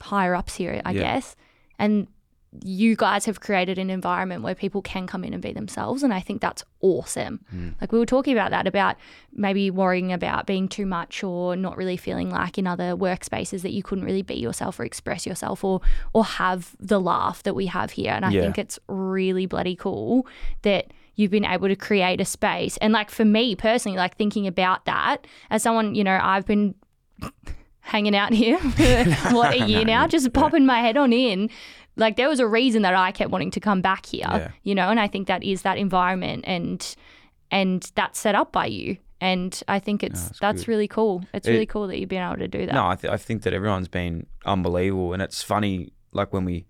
higher 0.00 0.34
ups 0.34 0.56
here, 0.56 0.80
I 0.84 0.92
Yeah. 0.92 1.00
guess, 1.02 1.36
and 1.78 2.06
you 2.64 2.96
guys 2.96 3.26
have 3.26 3.40
created 3.40 3.78
an 3.78 3.90
environment 3.90 4.42
where 4.42 4.54
people 4.54 4.80
can 4.80 5.06
come 5.06 5.22
in 5.22 5.34
and 5.34 5.42
be 5.42 5.52
themselves 5.52 6.02
and 6.02 6.14
i 6.14 6.20
think 6.20 6.40
that's 6.40 6.64
awesome 6.80 7.40
mm. 7.54 7.74
like 7.80 7.92
we 7.92 7.98
were 7.98 8.06
talking 8.06 8.32
about 8.32 8.50
that 8.50 8.66
about 8.66 8.96
maybe 9.32 9.70
worrying 9.70 10.12
about 10.12 10.46
being 10.46 10.66
too 10.66 10.86
much 10.86 11.22
or 11.22 11.54
not 11.56 11.76
really 11.76 11.96
feeling 11.96 12.30
like 12.30 12.56
in 12.56 12.66
other 12.66 12.96
workspaces 12.96 13.60
that 13.62 13.72
you 13.72 13.82
couldn't 13.82 14.04
really 14.04 14.22
be 14.22 14.34
yourself 14.34 14.80
or 14.80 14.84
express 14.84 15.26
yourself 15.26 15.62
or 15.62 15.80
or 16.14 16.24
have 16.24 16.74
the 16.80 16.98
laugh 17.00 17.42
that 17.42 17.54
we 17.54 17.66
have 17.66 17.90
here 17.90 18.12
and 18.12 18.24
i 18.24 18.30
Yeah. 18.30 18.40
think 18.42 18.58
it's 18.58 18.78
really 18.88 19.44
bloody 19.44 19.76
cool 19.76 20.26
that 20.62 20.92
you've 21.16 21.30
been 21.30 21.44
able 21.44 21.68
to 21.68 21.76
create 21.76 22.20
a 22.20 22.24
space 22.24 22.78
and 22.78 22.92
like 22.94 23.10
for 23.10 23.24
me 23.26 23.56
personally 23.56 23.98
like 23.98 24.16
thinking 24.16 24.46
about 24.46 24.86
that 24.86 25.26
as 25.50 25.62
someone 25.62 25.94
you 25.94 26.02
know 26.02 26.18
i've 26.22 26.46
been 26.46 26.74
hanging 27.88 28.14
out 28.14 28.32
here 28.32 28.58
for 28.58 29.34
what 29.34 29.54
a 29.54 29.58
year 29.66 29.84
now, 29.84 30.06
just 30.06 30.32
popping 30.32 30.66
my 30.66 30.80
head 30.80 30.96
on 30.96 31.12
in. 31.12 31.48
Like 31.98 32.16
there 32.16 32.28
was 32.28 32.40
a 32.40 32.46
reason 32.46 32.82
that 32.82 32.94
I 32.94 33.12
kept 33.12 33.30
wanting 33.30 33.50
to 33.52 33.60
come 33.60 33.80
back 33.82 34.06
here, 34.06 34.26
Yeah. 34.30 34.50
you 34.62 34.74
know, 34.74 34.88
and 34.88 34.98
I 35.00 35.08
think 35.08 35.26
that 35.28 35.42
is 35.42 35.62
that 35.62 35.76
environment 35.78 36.44
and 36.46 36.94
and 37.50 37.90
that's 37.94 38.18
set 38.18 38.34
up 38.34 38.52
by 38.52 38.66
you. 38.66 38.96
And 39.20 39.60
I 39.66 39.78
think 39.80 40.02
it's 40.04 40.26
that's 40.28 40.38
that's 40.40 40.68
really 40.68 40.86
cool. 40.88 41.24
It's 41.34 41.48
It- 41.48 41.52
really 41.52 41.66
cool 41.66 41.86
that 41.88 41.98
you've 41.98 42.08
been 42.08 42.22
able 42.22 42.36
to 42.38 42.48
do 42.48 42.66
that. 42.66 42.74
No, 42.74 42.88
I, 42.88 42.94
th- 42.94 43.12
I 43.12 43.16
think 43.16 43.42
that 43.42 43.52
everyone's 43.52 43.88
been 43.88 44.26
unbelievable, 44.46 45.12
and 45.12 45.20
it's 45.22 45.42
funny. 45.42 45.92
Like 46.12 46.32
when 46.32 46.44
we, 46.44 46.66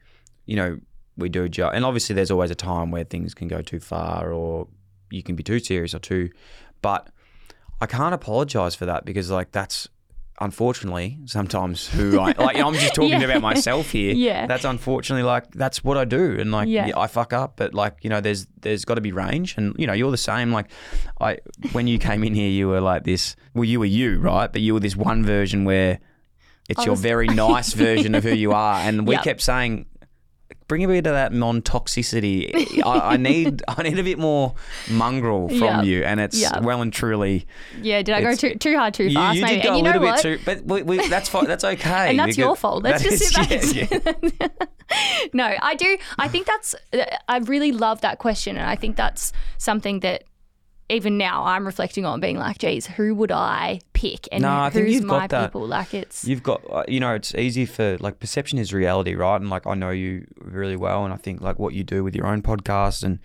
you 0.46 0.56
know, 0.56 0.78
we 1.16 1.28
do 1.28 1.48
ju- 1.48 1.66
and 1.68 1.84
obviously 1.84 2.14
there's 2.14 2.30
always 2.30 2.50
a 2.50 2.54
time 2.54 2.90
where 2.90 3.04
things 3.04 3.34
can 3.34 3.48
go 3.48 3.60
too 3.60 3.80
far, 3.80 4.32
or 4.32 4.66
you 5.10 5.22
can 5.22 5.36
be 5.36 5.42
too 5.42 5.58
serious 5.58 5.94
or 5.94 5.98
too. 5.98 6.30
But 6.80 7.08
I 7.82 7.86
can't 7.86 8.14
apologize 8.14 8.74
for 8.74 8.86
that 8.86 9.04
because 9.04 9.30
like 9.30 9.52
that's 9.52 9.88
unfortunately 10.40 11.18
sometimes 11.26 11.88
who 11.88 12.18
I 12.18 12.32
like. 12.38 12.56
I'm 12.56 12.74
just 12.74 12.94
talking 12.94 13.10
Yeah. 13.10 13.22
about 13.22 13.42
myself 13.42 13.90
here. 13.90 14.14
Yeah. 14.14 14.46
that's 14.46 14.64
unfortunately 14.64 15.22
like 15.24 15.50
that's 15.52 15.82
what 15.84 15.96
I 15.98 16.04
do, 16.04 16.36
and 16.38 16.50
like 16.52 16.68
Yeah. 16.68 16.86
yeah, 16.88 16.98
I 16.98 17.06
fuck 17.06 17.32
up, 17.32 17.54
but 17.56 17.74
like 17.74 17.96
you 18.02 18.10
know, 18.10 18.20
there's 18.20 18.46
there's 18.60 18.84
got 18.84 18.94
to 18.94 19.00
be 19.00 19.12
range, 19.12 19.54
and 19.56 19.74
you 19.78 19.86
know, 19.86 19.92
you're 19.92 20.10
the 20.10 20.16
same. 20.16 20.52
Like 20.52 20.70
I 21.20 21.38
when 21.72 21.86
you 21.86 21.98
came 21.98 22.24
in 22.24 22.34
here, 22.34 22.50
you 22.50 22.68
were 22.68 22.80
like 22.80 23.04
this. 23.04 23.36
Well, 23.54 23.64
you 23.64 23.78
were 23.80 23.84
you, 23.86 24.18
right? 24.18 24.50
But 24.52 24.60
you 24.62 24.74
were 24.74 24.80
this 24.80 24.96
one 24.96 25.24
version 25.24 25.64
where 25.64 25.98
it's 26.68 26.80
I 26.80 26.84
your 26.84 26.96
very 26.96 27.26
nice 27.48 27.72
version 27.72 28.14
of 28.14 28.24
who 28.24 28.34
you 28.34 28.52
are, 28.52 28.80
and 28.80 29.06
we 29.06 29.14
Yep. 29.14 29.24
kept 29.24 29.40
saying. 29.42 29.86
Bring 30.68 30.84
a 30.84 30.88
bit 30.88 31.06
of 31.06 31.14
that 31.14 31.32
non 31.32 31.62
toxicity. 31.62 32.82
I, 32.84 33.14
I 33.14 33.16
need 33.28 33.62
I 33.66 33.82
need 33.82 33.98
a 33.98 34.02
bit 34.04 34.18
more 34.18 34.54
mongrel 34.90 35.48
from 35.48 35.58
Yeah. 35.58 35.82
you, 35.82 36.04
and 36.04 36.20
it's 36.20 36.40
Yeah. 36.40 36.60
well 36.60 36.82
and 36.82 36.92
truly. 36.92 37.46
Yeah, 37.82 38.02
did 38.02 38.14
I 38.14 38.20
go 38.20 38.34
too 38.34 38.54
too 38.54 38.76
hard 38.76 38.94
too 38.94 39.04
You, 39.04 39.14
fast? 39.14 39.36
you 39.36 39.42
maybe? 39.42 39.56
did 39.56 39.62
go 39.64 39.68
and 39.74 39.78
you 39.78 39.84
a 39.84 39.94
know 39.94 39.98
little 40.00 40.08
what? 40.14 40.22
bit 40.22 40.38
too, 40.38 40.44
but 40.44 40.64
we, 40.64 40.82
we, 40.82 41.08
that's 41.08 41.28
fine. 41.28 41.46
That's 41.46 41.64
okay. 41.64 42.10
And 42.10 42.18
that's 42.18 42.38
your 42.38 42.54
fault. 42.54 42.84
Let's 42.84 43.02
that 43.02 43.10
just 43.10 43.22
is- 43.50 43.70
sit 43.70 44.04
back. 44.04 44.20
yeah, 44.40 44.48
yeah. 44.90 45.28
no, 45.32 45.54
I 45.60 45.74
do. 45.74 45.96
I 46.18 46.28
think 46.28 46.46
that's. 46.46 46.74
I 47.28 47.38
really 47.38 47.72
love 47.72 48.00
that 48.02 48.18
question, 48.18 48.56
and 48.56 48.68
I 48.68 48.76
think 48.76 48.96
that's 48.96 49.32
something 49.58 50.00
that 50.00 50.24
even 50.90 51.18
now 51.18 51.44
I'm 51.44 51.66
reflecting 51.66 52.04
on, 52.06 52.20
being 52.20 52.38
like, 52.38 52.58
"Geez, 52.58 52.86
who 52.86 53.14
would 53.14 53.30
I 53.32 53.80
pick? 53.92 54.28
And 54.32 54.42
No, 54.42 54.60
I 54.60 54.70
think 54.70 54.86
who's 54.86 55.02
my 55.02 55.26
people?" 55.26 55.66
Like 55.66 55.94
it's. 55.94 56.24
You've 56.24 56.42
got, 56.42 56.62
uh, 56.70 56.84
you 56.88 57.00
know, 57.00 57.14
it's 57.14 57.34
easy 57.34 57.66
for 57.66 57.98
like 57.98 58.20
perception 58.20 58.58
is 58.58 58.72
reality, 58.72 59.14
right? 59.14 59.40
And 59.40 59.50
like 59.50 59.66
I 59.66 59.74
know 59.74 59.90
you 59.90 60.26
really 60.40 60.76
well, 60.76 61.04
and 61.04 61.12
I 61.12 61.16
think 61.16 61.40
like 61.40 61.58
what 61.58 61.74
you 61.74 61.84
do 61.84 62.02
with 62.04 62.14
your 62.14 62.26
own 62.26 62.42
podcast 62.42 63.02
and 63.02 63.18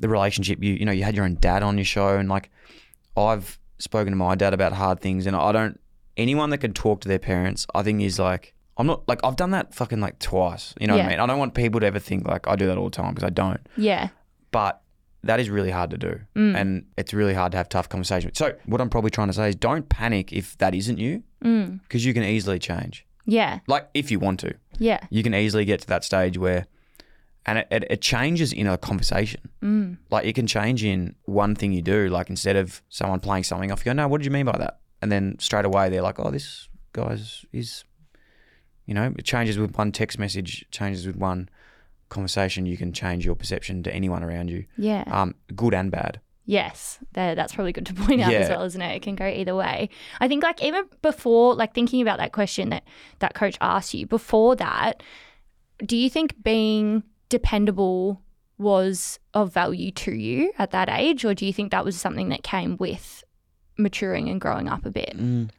the 0.00 0.08
relationship 0.08 0.62
you, 0.62 0.74
you 0.74 0.84
know, 0.84 0.92
you 0.92 1.04
had 1.04 1.16
your 1.16 1.24
own 1.24 1.36
dad 1.40 1.62
on 1.62 1.78
your 1.78 1.84
show, 1.84 2.16
and 2.16 2.28
like 2.28 2.50
I've 3.16 3.58
spoken 3.78 4.12
to 4.12 4.16
my 4.16 4.34
dad 4.34 4.54
about 4.54 4.72
hard 4.72 5.00
things, 5.00 5.26
and 5.26 5.34
I 5.34 5.52
don't 5.52 5.80
anyone 6.16 6.50
that 6.50 6.58
can 6.58 6.72
talk 6.72 7.00
to 7.02 7.08
their 7.08 7.18
parents, 7.18 7.66
I 7.74 7.82
think 7.82 8.02
is 8.02 8.18
like 8.18 8.54
I'm 8.76 8.86
not 8.86 9.08
like 9.08 9.20
I've 9.24 9.36
done 9.36 9.50
that 9.52 9.74
fucking 9.74 10.00
like 10.00 10.18
twice. 10.18 10.74
You 10.80 10.86
know 10.86 10.96
what 10.96 11.06
I 11.06 11.08
mean? 11.08 11.20
I 11.20 11.26
don't 11.26 11.38
want 11.38 11.54
people 11.54 11.80
to 11.80 11.86
ever 11.86 11.98
think 11.98 12.26
like 12.26 12.46
I 12.46 12.56
do 12.56 12.66
that 12.66 12.76
all 12.76 12.90
the 12.90 12.96
time 12.96 13.14
because 13.14 13.26
I 13.26 13.30
don't. 13.30 13.60
yeah. 13.76 14.08
But 14.50 14.80
that 15.24 15.40
is 15.40 15.50
really 15.50 15.70
hard 15.70 15.90
to 15.90 15.98
do, 15.98 16.20
Mm. 16.36 16.56
and 16.56 16.84
it's 16.96 17.12
really 17.12 17.34
hard 17.34 17.52
to 17.52 17.58
have 17.58 17.68
tough 17.68 17.88
conversations. 17.88 18.38
So 18.38 18.54
what 18.66 18.80
I'm 18.80 18.88
probably 18.90 19.10
trying 19.10 19.26
to 19.28 19.32
say 19.34 19.48
is 19.48 19.54
don't 19.56 19.88
panic 19.88 20.32
if 20.32 20.56
that 20.58 20.74
isn't 20.74 20.98
you, 20.98 21.22
Mm. 21.44 21.80
because 21.82 22.04
you 22.04 22.14
can 22.14 22.22
easily 22.22 22.58
change. 22.58 23.04
Yeah. 23.26 23.58
Like 23.66 23.88
if 23.94 24.10
you 24.10 24.18
want 24.18 24.40
to, 24.40 24.54
Yeah. 24.78 25.00
you 25.10 25.22
can 25.22 25.34
easily 25.34 25.64
get 25.64 25.80
to 25.82 25.86
that 25.88 26.04
stage 26.04 26.38
where, 26.38 26.66
and 27.46 27.58
it, 27.58 27.66
it, 27.70 27.84
it 27.90 28.00
changes 28.02 28.52
in 28.52 28.66
a 28.66 28.76
conversation. 28.78 29.40
Mm. 29.62 29.98
Like 30.10 30.24
it 30.24 30.34
can 30.34 30.46
change 30.46 30.84
in 30.84 31.14
one 31.24 31.54
thing 31.54 31.72
you 31.72 31.82
do. 31.82 32.08
Like 32.08 32.30
instead 32.30 32.56
of 32.56 32.80
someone 32.88 33.20
playing 33.20 33.44
something 33.44 33.72
off, 33.72 33.80
you 33.80 33.86
go, 33.86 33.92
no, 33.94 34.06
what 34.08 34.18
did 34.18 34.24
you 34.26 34.30
mean 34.30 34.46
by 34.46 34.56
that? 34.58 34.80
And 35.02 35.10
then 35.12 35.36
straight 35.40 35.64
away 35.64 35.88
they're 35.88 36.02
like, 36.02 36.18
oh, 36.20 36.30
this 36.30 36.68
guy's 36.92 37.44
is, 37.52 37.84
you 38.86 38.94
know, 38.94 39.12
it 39.18 39.24
changes 39.24 39.58
with 39.58 39.76
one 39.76 39.92
text 39.92 40.18
message, 40.18 40.64
changes 40.70 41.06
with 41.06 41.16
one 41.16 41.48
conversation. 42.08 42.66
You 42.66 42.76
can 42.76 42.92
change 42.92 43.24
your 43.24 43.34
perception 43.34 43.82
to 43.84 43.94
anyone 43.94 44.22
around 44.22 44.50
you, 44.50 44.64
Yeah. 44.76 45.04
um, 45.06 45.34
good 45.54 45.74
and 45.74 45.90
bad. 45.90 46.20
Yes, 46.46 46.98
that, 47.12 47.34
that's 47.34 47.54
probably 47.54 47.72
good 47.72 47.84
to 47.86 47.94
point 47.94 48.22
out 48.22 48.32
as 48.32 48.48
well, 48.48 48.62
isn't 48.62 48.80
it? 48.80 48.96
It 48.96 49.02
can 49.02 49.16
go 49.16 49.26
either 49.26 49.54
way. 49.54 49.90
I 50.18 50.28
think, 50.28 50.42
like 50.42 50.62
even 50.64 50.84
before, 51.02 51.54
like 51.54 51.74
thinking 51.74 52.00
about 52.00 52.18
that 52.18 52.32
question 52.32 52.70
that 52.70 52.84
that 53.18 53.34
coach 53.34 53.58
asked 53.60 53.92
you 53.92 54.06
before 54.06 54.56
that, 54.56 55.02
do 55.84 55.94
you 55.96 56.08
think 56.08 56.42
being 56.42 57.02
dependable 57.28 58.22
was 58.56 59.18
of 59.34 59.52
value 59.52 59.90
to 59.92 60.12
you 60.12 60.52
at 60.58 60.70
that 60.70 60.88
age, 60.88 61.24
or 61.24 61.34
do 61.34 61.44
you 61.44 61.52
think 61.52 61.70
that 61.70 61.84
was 61.84 61.96
something 61.96 62.30
that 62.30 62.42
came 62.42 62.76
with 62.78 63.22
maturing 63.76 64.28
and 64.30 64.40
growing 64.40 64.68
up 64.68 64.84
a 64.86 64.90
bit? 64.90 65.16
Mm. 65.16 65.50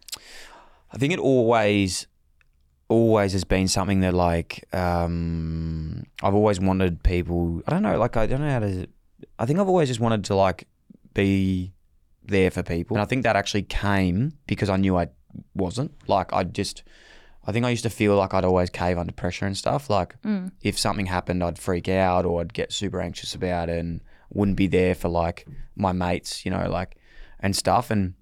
I 0.91 0.98
think 0.98 1.13
it 1.13 1.20
always, 1.20 2.08
always 2.89 3.31
has 3.34 3.43
been 3.46 3.67
something 3.67 4.01
that 4.01 4.13
like 4.13 4.65
um, 4.74 6.03
I've 6.22 6.36
always 6.36 6.60
wanted 6.60 7.01
people. 7.03 7.62
I 7.67 7.72
don't 7.72 7.84
know, 7.84 7.98
like 7.98 8.17
I 8.17 8.25
don't 8.27 8.41
know 8.41 8.50
how 8.51 8.60
to. 8.60 8.88
I 9.38 9.46
think 9.46 9.60
I've 9.60 9.67
always 9.67 9.88
just 9.88 10.00
wanted 10.00 10.25
to 10.25 10.36
like 10.36 10.67
be 11.13 11.72
there 12.25 12.51
for 12.51 12.63
people, 12.63 12.98
and 12.98 13.01
I 13.01 13.05
think 13.05 13.24
that 13.24 13.36
actually 13.36 13.63
came 13.63 14.34
because 14.48 14.69
I 14.69 14.77
knew 14.77 14.98
I 14.98 15.08
wasn't. 15.55 15.91
Like 16.08 16.34
I 16.34 16.43
just, 16.43 16.84
I 17.46 17.51
think 17.51 17.65
I 17.65 17.69
used 17.69 17.84
to 17.84 17.89
feel 17.89 18.15
like 18.15 18.34
I'd 18.34 18.46
always 18.46 18.69
cave 18.69 18.98
under 18.98 19.13
pressure 19.13 19.46
and 19.46 19.58
stuff. 19.58 19.89
Like 19.89 20.19
Mm. 20.24 20.51
if 20.62 20.77
something 20.77 21.05
happened, 21.08 21.43
I'd 21.43 21.58
freak 21.60 21.88
out 21.88 22.25
or 22.25 22.41
I'd 22.41 22.53
get 22.53 22.72
super 22.74 23.00
anxious 23.01 23.34
about 23.36 23.69
it 23.69 23.79
and 23.79 24.01
wouldn't 24.31 24.58
be 24.58 24.67
there 24.67 24.96
for 24.96 25.10
like 25.10 25.48
my 25.75 25.91
mates, 25.91 26.46
you 26.46 26.51
know, 26.51 26.69
like 26.69 26.96
and 27.39 27.55
stuff. 27.55 27.89
And 27.91 28.13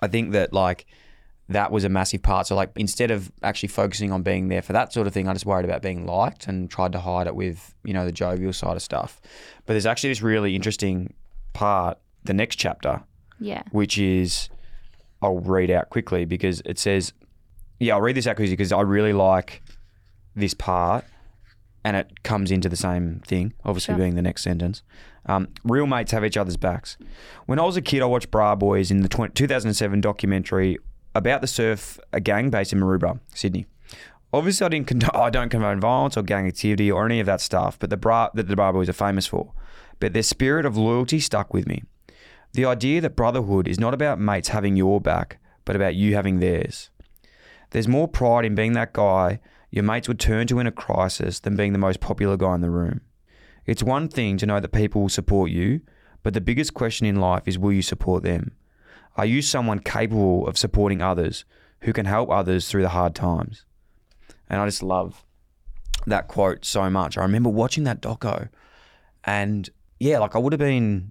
I 0.00 0.08
think 0.08 0.32
that 0.32 0.52
like 0.52 0.86
that 1.48 1.70
was 1.70 1.84
a 1.84 1.88
massive 1.88 2.22
part. 2.22 2.46
So 2.46 2.56
like 2.56 2.70
instead 2.76 3.10
of 3.10 3.30
actually 3.42 3.68
focusing 3.68 4.10
on 4.12 4.22
being 4.22 4.48
there 4.48 4.62
for 4.62 4.72
that 4.72 4.92
sort 4.92 5.06
of 5.06 5.12
thing, 5.14 5.28
I 5.28 5.32
just 5.32 5.46
worried 5.46 5.64
about 5.64 5.80
being 5.82 6.04
liked 6.06 6.48
and 6.48 6.68
tried 6.70 6.92
to 6.92 7.00
hide 7.00 7.26
it 7.28 7.36
with, 7.36 7.74
you 7.84 7.94
know, 7.94 8.04
the 8.04 8.12
jovial 8.12 8.52
side 8.52 8.74
of 8.76 8.82
stuff. 8.82 9.20
But 9.64 9.74
there's 9.74 9.86
actually 9.86 10.10
this 10.10 10.22
really 10.22 10.56
interesting 10.56 11.14
part, 11.52 11.98
the 12.24 12.34
next 12.34 12.56
chapter, 12.56 13.02
Yeah. 13.38 13.62
which 13.70 13.96
is 13.98 14.48
I'll 15.22 15.38
read 15.38 15.70
out 15.70 15.88
quickly 15.90 16.24
because 16.24 16.62
it 16.64 16.78
says, 16.78 17.12
yeah, 17.78 17.94
I'll 17.94 18.00
read 18.02 18.16
this 18.16 18.26
out 18.26 18.36
quickly 18.36 18.52
because 18.54 18.72
I 18.72 18.80
really 18.80 19.12
like 19.12 19.62
this 20.34 20.52
part 20.54 21.04
and 21.84 21.96
it 21.96 22.24
comes 22.24 22.50
into 22.50 22.68
the 22.68 22.76
same 22.76 23.20
thing, 23.26 23.52
obviously 23.64 23.92
Sure. 23.92 23.98
being 23.98 24.16
the 24.16 24.22
next 24.22 24.42
sentence. 24.42 24.82
Um, 25.26 25.48
real 25.64 25.86
mates 25.86 26.10
have 26.12 26.24
each 26.24 26.36
other's 26.36 26.56
backs. 26.56 26.96
When 27.46 27.58
I 27.58 27.62
was 27.62 27.76
a 27.76 27.82
kid, 27.82 28.02
I 28.02 28.06
watched 28.06 28.30
Bra 28.30 28.54
Boys 28.56 28.90
in 28.90 29.00
the 29.02 29.08
20, 29.08 29.32
2007 29.34 30.00
documentary 30.00 30.78
about 31.16 31.40
the 31.40 31.46
surf 31.46 31.98
a 32.12 32.20
gang 32.20 32.50
based 32.50 32.72
in 32.72 32.80
Maroubra, 32.80 33.18
Sydney. 33.34 33.66
Obviously, 34.32 34.66
I 34.66 34.68
didn't 34.68 34.86
condone, 34.86 35.10
I 35.14 35.30
don't 35.30 35.48
condone 35.48 35.80
violence 35.80 36.16
or 36.16 36.22
gang 36.22 36.46
activity 36.46 36.90
or 36.90 37.06
any 37.06 37.20
of 37.20 37.26
that 37.26 37.40
stuff, 37.40 37.78
but 37.78 37.90
the 37.90 37.96
bra 37.96 38.28
that 38.34 38.48
the 38.48 38.56
Bra 38.56 38.72
Boys 38.72 38.88
are 38.88 38.94
famous 38.94 39.26
for. 39.26 39.52
But 39.98 40.12
their 40.12 40.22
spirit 40.22 40.66
of 40.66 40.76
loyalty 40.76 41.20
stuck 41.20 41.54
with 41.54 41.66
me. 41.66 41.84
The 42.52 42.66
idea 42.66 43.00
that 43.00 43.16
brotherhood 43.16 43.66
is 43.66 43.80
not 43.80 43.94
about 43.94 44.20
mates 44.20 44.48
having 44.48 44.76
your 44.76 45.00
back, 45.00 45.38
but 45.64 45.76
about 45.76 45.94
you 45.94 46.14
having 46.14 46.38
theirs. 46.38 46.90
There's 47.70 47.88
more 47.88 48.08
pride 48.08 48.44
in 48.44 48.54
being 48.54 48.72
that 48.74 48.92
guy 48.92 49.40
your 49.70 49.84
mates 49.84 50.08
would 50.08 50.20
turn 50.20 50.46
to 50.46 50.58
in 50.58 50.66
a 50.66 50.72
crisis 50.72 51.40
than 51.40 51.56
being 51.56 51.72
the 51.72 51.78
most 51.78 52.00
popular 52.00 52.36
guy 52.36 52.54
in 52.54 52.60
the 52.60 52.70
room. 52.70 53.00
It's 53.66 53.82
one 53.82 54.08
thing 54.08 54.36
to 54.38 54.46
know 54.46 54.60
that 54.60 54.72
people 54.72 55.02
will 55.02 55.08
support 55.08 55.50
you, 55.50 55.80
but 56.22 56.34
the 56.34 56.40
biggest 56.40 56.72
question 56.72 57.06
in 57.06 57.16
life 57.16 57.42
is 57.46 57.58
will 57.58 57.72
you 57.72 57.82
support 57.82 58.22
them? 58.22 58.52
Are 59.16 59.26
you 59.26 59.42
someone 59.42 59.80
capable 59.80 60.46
of 60.46 60.58
supporting 60.58 61.02
others 61.02 61.44
who 61.80 61.92
can 61.92 62.06
help 62.06 62.30
others 62.30 62.68
through 62.68 62.82
the 62.82 62.90
hard 62.90 63.14
times? 63.14 63.64
And 64.48 64.60
I 64.60 64.66
just 64.66 64.82
love 64.82 65.24
that 66.06 66.28
quote 66.28 66.64
so 66.64 66.88
much. 66.88 67.18
I 67.18 67.22
remember 67.22 67.48
watching 67.48 67.84
that 67.84 68.00
doco 68.00 68.48
and 69.24 69.68
yeah, 69.98 70.18
like 70.18 70.36
I 70.36 70.38
would 70.38 70.52
have 70.52 70.60
been 70.60 71.10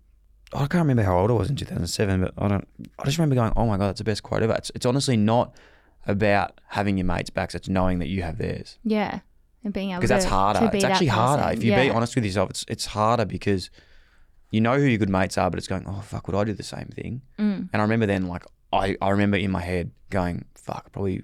I 0.54 0.60
can't 0.60 0.76
remember 0.76 1.04
how 1.04 1.20
old 1.20 1.32
I 1.32 1.34
was 1.34 1.50
in 1.50 1.56
2007, 1.56 2.22
but 2.22 2.34
I 2.38 2.48
don't. 2.48 2.68
I 3.00 3.06
just 3.06 3.18
remember 3.18 3.36
going, 3.36 3.52
"Oh 3.56 3.66
my 3.66 3.78
god, 3.78 3.88
that's 3.88 3.98
the 3.98 4.04
best 4.04 4.24
quote 4.24 4.42
ever." 4.42 4.54
It's, 4.54 4.72
it's 4.76 4.86
honestly 4.86 5.18
not 5.18 5.56
about 6.08 6.62
having 6.68 6.98
your 6.98 7.06
mates' 7.06 7.30
backs; 7.30 7.56
it's 7.56 7.68
knowing 7.68 8.00
that 8.00 8.08
you 8.08 8.22
have 8.22 8.38
theirs. 8.38 8.78
Yeah. 8.84 9.20
And 9.64 9.74
being 9.74 9.90
able 9.90 10.02
Because 10.02 10.10
that's 10.10 10.26
harder. 10.26 10.70
It's 10.72 10.84
actually 10.84 11.08
harder 11.08 11.52
if 11.52 11.64
you 11.64 11.72
yeah. 11.72 11.86
be 11.86 11.90
honest 11.90 12.16
with 12.16 12.24
yourself. 12.24 12.52
It's 12.52 12.66
it's 12.68 12.86
harder 12.86 13.26
because 13.26 13.72
you 14.56 14.62
know 14.62 14.78
who 14.80 14.86
your 14.86 14.98
good 14.98 15.10
mates 15.10 15.38
are, 15.38 15.50
but 15.50 15.58
it's 15.58 15.68
going, 15.68 15.86
"Oh 15.86 16.02
fuck, 16.02 16.28
would 16.28 16.36
I 16.36 16.44
do 16.46 16.54
the 16.54 16.64
same 16.64 16.90
thing?" 16.98 17.22
Mm. 17.38 17.70
And 17.72 17.82
I 17.82 17.84
remember 17.88 18.06
then, 18.06 18.28
like, 18.28 18.46
I 18.72 18.96
I 19.02 19.10
remember 19.10 19.38
in 19.38 19.52
my 19.52 19.62
head 19.62 19.92
going, 20.10 20.46
"Fuck, 20.56 20.92
probably, 20.92 21.24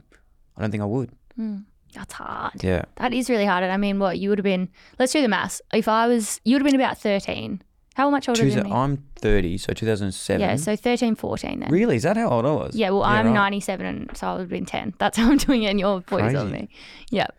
I 0.57 0.61
don't 0.61 0.71
think 0.71 0.83
I 0.83 0.85
would." 0.85 1.11
Mm. 1.39 1.63
That's 1.93 2.13
hard. 2.13 2.63
Yeah, 2.63 2.83
That 2.95 3.13
is 3.13 3.29
really 3.29 3.45
hard. 3.45 3.63
And 3.63 3.71
I 3.73 3.77
mean, 3.77 3.99
what 3.99 4.17
you 4.19 4.29
would 4.29 4.37
have 4.37 4.43
been? 4.43 4.69
Let's 4.97 5.11
do 5.11 5.21
the 5.21 5.27
maths. 5.27 5.61
If 5.73 5.87
I 5.87 6.07
was, 6.07 6.39
you 6.45 6.55
would 6.55 6.61
have 6.61 6.71
been 6.71 6.79
about 6.79 6.97
thirteen. 6.97 7.61
How 7.95 8.09
much 8.09 8.29
older 8.29 8.49
Two? 8.49 8.71
I'm 8.71 9.03
30, 9.17 9.57
so 9.57 9.73
2007. 9.73 10.39
Yeah, 10.39 10.55
so 10.55 10.77
13, 10.77 11.15
14 11.15 11.59
then. 11.59 11.69
really, 11.69 11.97
is 11.97 12.03
that 12.03 12.15
how 12.15 12.29
old 12.29 12.45
I 12.45 12.51
was? 12.51 12.73
Yeah, 12.73 12.89
well, 12.91 13.03
I'm 13.03 13.25
right. 13.27 13.33
97, 13.33 13.85
and 13.85 14.17
so 14.17 14.27
I 14.27 14.31
would 14.33 14.39
have 14.39 14.49
been 14.49 14.65
10. 14.65 14.93
That's 14.97 15.17
how 15.17 15.29
I'm 15.29 15.37
doing 15.37 15.63
it, 15.63 15.71
and 15.71 15.79
you're 15.79 16.01
40 16.07 16.23
older 16.23 16.39
than 16.39 16.51
me. 16.51 16.69
Yep. 17.09 17.35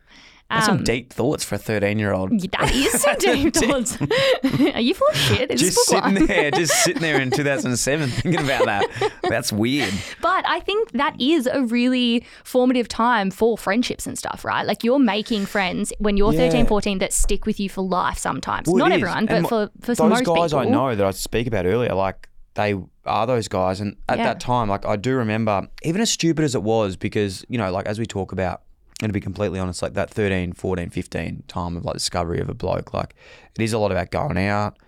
That's 0.53 0.67
some 0.67 0.79
Um, 0.79 0.85
deep 0.85 1.13
thoughts 1.13 1.45
for 1.45 1.55
a 1.55 1.59
13 1.59 1.99
year 1.99 2.13
old. 2.13 2.31
That 2.53 2.71
is 2.75 3.01
some 3.01 3.17
deep 3.19 3.55
thoughts. 3.55 3.97
Are 4.75 4.81
you 4.81 4.95
full 4.95 5.09
of 5.09 5.17
shit? 5.17 5.51
Is 5.51 5.61
just 5.61 5.79
sitting 5.87 6.15
one? 6.15 6.27
there, 6.27 6.51
just 6.63 6.75
sitting 6.85 7.01
there 7.03 7.21
in 7.21 7.31
2007 7.31 8.09
thinking 8.11 8.45
about 8.45 8.67
that. 8.67 9.13
That's 9.29 9.53
weird. 9.53 9.93
But 10.21 10.45
I 10.49 10.61
think 10.61 10.93
that 10.93 11.21
is 11.21 11.47
a 11.47 11.63
really 11.63 12.25
formative 12.45 12.89
time 12.89 13.31
for 13.31 13.57
friendships 13.57 14.07
and 14.07 14.19
stuff, 14.19 14.45
right? 14.45 14.67
Like 14.67 14.85
you're 14.85 14.99
making 14.99 15.47
friends 15.47 15.93
when 15.99 16.17
you're 16.17 16.33
Yeah. 16.33 16.51
13, 16.51 16.67
14 16.67 16.99
that 16.99 17.13
stick 17.13 17.47
with 17.47 17.59
you 17.59 17.69
for 17.69 17.83
life 17.83 18.19
sometimes. 18.19 18.69
Well, 18.69 18.77
Not 18.77 18.93
everyone, 18.93 19.27
but 19.27 19.43
mo- 19.43 19.49
for, 19.49 19.71
for 19.81 19.95
those 19.95 19.99
most 20.11 20.25
guys 20.25 20.51
people. 20.53 20.59
I 20.59 20.65
know 20.65 20.95
that 20.95 21.07
I 21.07 21.11
speak 21.13 21.47
about 21.47 21.67
earlier, 21.67 21.95
like 21.95 22.29
they 22.55 22.75
are 23.07 23.27
those 23.27 23.49
guys. 23.49 23.81
And 23.81 23.97
at 24.09 24.19
Yeah. 24.19 24.25
that 24.25 24.41
time, 24.41 24.69
like 24.69 24.85
I 24.85 24.97
do 24.97 25.15
remember, 25.17 25.67
even 25.83 26.01
as 26.03 26.11
stupid 26.11 26.45
as 26.45 26.55
it 26.55 26.63
was, 26.63 26.97
because, 26.97 27.45
you 27.49 27.57
know, 27.59 27.73
like 27.73 27.87
as 27.87 27.99
we 27.99 28.05
talk 28.07 28.33
about, 28.33 28.63
and 29.03 29.11
to 29.11 29.13
be 29.13 29.21
completely 29.21 29.59
honest, 29.59 29.83
like 29.83 29.95
that 29.95 30.09
13, 30.11 30.53
14, 30.55 30.89
15 30.91 31.43
time 31.49 31.77
of 31.77 31.85
like 31.85 31.95
discovery 31.95 32.41
of 32.41 32.49
a 32.49 32.55
bloke, 32.55 32.95
like 32.95 33.15
it 33.55 33.63
is 33.63 33.73
a 33.75 33.79
lot 33.79 33.91
about 33.93 34.11
going 34.11 34.39
out, 34.39 34.79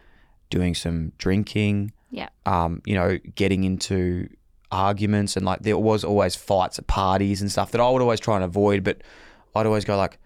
doing 0.51 0.75
some 0.75 1.13
drinking, 1.19 1.93
Yeah. 2.11 2.29
um, 2.47 2.81
you 2.87 2.95
know, 2.95 3.19
getting 3.35 3.65
into 3.65 4.29
arguments 4.71 5.37
and 5.37 5.45
like 5.45 5.61
there 5.61 5.77
was 5.79 6.05
always 6.05 6.35
fights 6.35 6.79
at 6.79 6.87
parties 6.87 7.41
and 7.43 7.51
stuff 7.51 7.71
that 7.73 7.81
I 7.81 7.91
would 7.91 8.03
always 8.03 8.21
try 8.21 8.37
and 8.37 8.45
avoid, 8.45 8.83
but 8.85 9.03
I'd 9.55 9.67
always 9.67 9.85
go 9.85 9.97
like, 9.97 10.19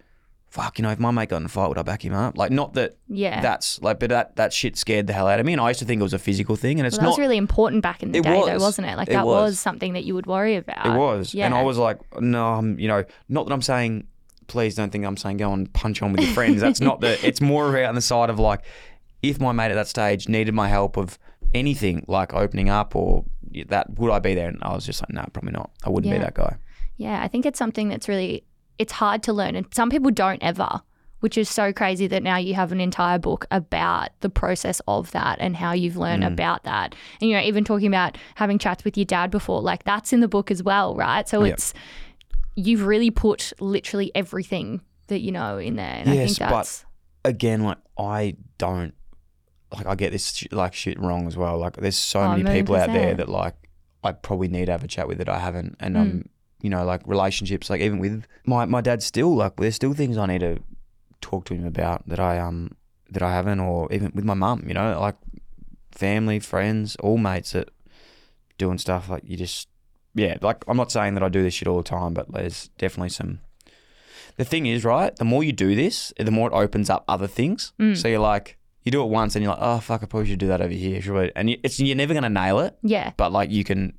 fuck, 0.49 0.79
you 0.79 0.83
know, 0.83 0.89
if 0.89 0.99
my 0.99 1.11
mate 1.11 1.29
got 1.29 1.37
in 1.37 1.45
a 1.45 1.49
fight, 1.49 1.67
would 1.69 1.77
I 1.77 1.83
back 1.83 2.03
him 2.03 2.13
up? 2.13 2.37
Like 2.37 2.51
not 2.51 2.73
that 2.73 2.97
Yeah. 3.07 3.39
that's 3.41 3.81
like, 3.81 3.99
but 3.99 4.09
that 4.09 4.35
that 4.37 4.51
shit 4.53 4.77
scared 4.77 5.07
the 5.07 5.13
hell 5.13 5.27
out 5.27 5.39
of 5.39 5.45
me, 5.45 5.53
and 5.53 5.61
I 5.61 5.69
used 5.69 5.79
to 5.79 5.85
think 5.85 5.99
it 5.99 6.03
was 6.03 6.13
a 6.13 6.19
physical 6.19 6.55
thing, 6.55 6.79
and 6.79 6.87
it's 6.87 6.95
Well, 6.97 7.01
that 7.01 7.05
not. 7.05 7.09
was 7.11 7.19
really 7.19 7.37
important 7.37 7.83
back 7.83 8.01
in 8.03 8.11
the 8.11 8.21
day, 8.21 8.29
though, 8.29 8.53
was. 8.53 8.61
wasn't 8.63 8.87
it? 8.87 8.97
Like 8.97 9.07
It 9.09 9.13
that 9.13 9.25
was. 9.25 9.51
was. 9.51 9.59
something 9.59 9.93
that 9.93 10.03
you 10.05 10.15
would 10.15 10.25
worry 10.25 10.55
about. 10.55 10.85
it 10.85 10.97
was, 10.97 11.33
Yeah. 11.33 11.45
and 11.45 11.53
I 11.55 11.61
was 11.63 11.77
like, 11.77 11.99
no, 12.19 12.45
I'm, 12.53 12.79
you 12.79 12.87
know, 12.87 13.03
not 13.29 13.45
that 13.47 13.53
I'm 13.53 13.61
saying 13.61 14.07
please 14.47 14.73
don't 14.73 14.91
think 14.91 15.05
I'm 15.05 15.15
saying 15.15 15.37
go 15.37 15.53
and 15.53 15.71
punch 15.73 16.01
on 16.01 16.11
with 16.11 16.21
your 16.21 16.33
friends. 16.33 16.59
That's 16.59 16.81
not 16.81 17.01
the. 17.01 17.23
It's 17.23 17.39
more 17.39 17.69
about 17.69 17.89
on 17.89 17.93
the 17.93 18.01
side 18.01 18.31
of 18.31 18.39
like, 18.39 18.61
if 19.21 19.39
my 19.39 19.51
mate 19.51 19.69
at 19.69 19.75
that 19.75 19.87
stage 19.87 20.27
needed 20.27 20.55
my 20.55 20.67
help 20.67 20.97
of 20.97 21.19
anything 21.53 22.03
like 22.07 22.33
opening 22.33 22.67
up 22.67 22.95
or 22.95 23.25
that, 23.67 23.99
would 23.99 24.11
I 24.11 24.17
be 24.17 24.33
there? 24.33 24.47
And 24.47 24.57
I 24.63 24.73
was 24.73 24.87
just 24.87 25.03
like, 25.03 25.11
no, 25.11 25.23
probably 25.33 25.51
not. 25.51 25.69
I 25.83 25.89
wouldn't 25.91 26.11
be 26.11 26.17
that 26.17 26.33
guy. 26.33 26.55
Yeah, 26.97 27.21
I 27.23 27.27
think 27.27 27.45
it's 27.45 27.59
something 27.59 27.89
that's 27.89 28.09
really 28.09 28.43
it's 28.79 28.93
hard 28.93 29.21
to 29.23 29.33
learn 29.33 29.55
and 29.55 29.65
some 29.73 29.89
people 29.89 30.09
don't 30.09 30.41
ever, 30.41 30.81
which 31.19 31.37
is 31.37 31.49
so 31.49 31.71
crazy 31.73 32.07
that 32.07 32.23
now 32.23 32.37
you 32.37 32.53
have 32.55 32.71
an 32.71 32.79
entire 32.79 33.19
book 33.19 33.45
about 33.51 34.09
the 34.21 34.29
process 34.29 34.81
of 34.87 35.11
that 35.11 35.37
and 35.41 35.55
how 35.57 35.73
you've 35.73 35.97
learned 35.97 36.23
about 36.23 36.63
that. 36.63 36.95
And 37.21 37.29
you 37.29 37.35
know, 37.35 37.43
even 37.43 37.63
talking 37.65 37.87
about 37.87 38.17
having 38.35 38.57
chats 38.57 38.83
with 38.85 38.97
your 38.97 39.05
dad 39.05 39.29
before, 39.29 39.61
like 39.61 39.83
that's 39.83 40.13
in 40.13 40.21
the 40.21 40.27
book 40.29 40.49
as 40.49 40.63
well, 40.63 40.95
right? 40.95 41.27
So 41.27 41.43
Yep. 41.43 41.53
it's 41.53 41.73
you've 42.55 42.85
really 42.85 43.11
put 43.11 43.53
literally 43.59 44.11
everything 44.15 44.81
that 45.07 45.19
you 45.19 45.31
know 45.31 45.57
in 45.57 45.75
there. 45.75 45.85
And 45.99 46.09
I 46.09 46.13
Yes, 46.13 46.39
but- 46.39 46.85
Again, 47.25 47.63
like 47.63 47.77
I 47.97 48.37
don't 48.57 48.93
like 49.75 49.85
I 49.85 49.95
get 49.95 50.11
this 50.13 50.31
sh- 50.31 50.47
like 50.53 50.73
shit 50.73 50.97
wrong 50.99 51.27
as 51.27 51.35
well. 51.35 51.57
Like 51.57 51.75
there's 51.75 51.97
so 51.97 52.21
Oh, 52.21 52.29
many 52.37 52.43
people 52.49 52.75
out 52.77 52.93
there 52.93 53.13
that 53.13 53.27
like 53.27 53.55
I 54.05 54.13
probably 54.13 54.47
need 54.47 54.67
to 54.67 54.71
have 54.71 54.85
a 54.85 54.87
chat 54.87 55.05
with 55.07 55.17
that 55.17 55.27
I 55.27 55.39
haven't, 55.39 55.75
and 55.81 55.95
Mm. 55.95 55.99
um, 56.01 56.25
you 56.61 56.69
know, 56.69 56.83
like 56.85 57.01
relationships, 57.05 57.69
like 57.69 57.81
even 57.81 57.99
with 57.99 58.25
my 58.45 58.65
my 58.65 58.81
dad, 58.81 59.01
still 59.03 59.35
like 59.35 59.55
there's 59.57 59.75
still 59.75 59.93
things 59.93 60.17
I 60.17 60.25
need 60.25 60.39
to 60.41 60.59
talk 61.21 61.45
to 61.45 61.53
him 61.53 61.65
about 61.65 62.07
that 62.07 62.19
I 62.19 62.39
um 62.39 62.75
that 63.09 63.23
I 63.23 63.31
haven't, 63.33 63.59
or 63.59 63.91
even 63.91 64.11
with 64.13 64.25
my 64.25 64.33
mum, 64.33 64.63
you 64.67 64.73
know, 64.73 64.99
like 64.99 65.15
family, 65.91 66.39
friends, 66.39 66.95
all 66.97 67.17
mates 67.17 67.51
that 67.51 67.69
doing 68.57 68.77
stuff 68.77 69.09
like 69.09 69.23
you 69.25 69.37
just 69.37 69.67
yeah, 70.15 70.37
like 70.41 70.63
I'm 70.67 70.77
not 70.77 70.91
saying 70.91 71.13
that 71.15 71.23
I 71.23 71.29
do 71.29 71.43
this 71.43 71.53
shit 71.53 71.67
all 71.67 71.77
the 71.77 71.83
time, 71.83 72.13
but 72.13 72.31
there's 72.31 72.69
definitely 72.77 73.09
some. 73.09 73.39
The 74.37 74.45
thing 74.45 74.65
is, 74.65 74.85
right? 74.85 75.15
The 75.15 75.25
more 75.25 75.43
you 75.43 75.51
do 75.51 75.75
this, 75.75 76.13
the 76.17 76.31
more 76.31 76.49
it 76.49 76.53
opens 76.53 76.89
up 76.89 77.03
other 77.07 77.27
things. 77.27 77.73
Mm. 77.79 77.97
So 77.97 78.07
you're 78.07 78.19
like, 78.19 78.57
you 78.83 78.91
do 78.91 79.03
it 79.03 79.07
once, 79.07 79.35
and 79.35 79.43
you're 79.43 79.53
like, 79.53 79.61
oh 79.61 79.79
fuck, 79.79 80.01
I 80.01 80.05
probably 80.05 80.29
should 80.29 80.39
do 80.39 80.47
that 80.47 80.61
over 80.61 80.73
here. 80.73 81.31
And 81.35 81.49
you, 81.49 81.57
it's 81.63 81.79
you're 81.79 81.95
never 81.95 82.13
gonna 82.13 82.29
nail 82.29 82.59
it, 82.59 82.77
yeah. 82.81 83.11
but 83.17 83.31
like 83.31 83.51
you 83.51 83.63
can 83.63 83.93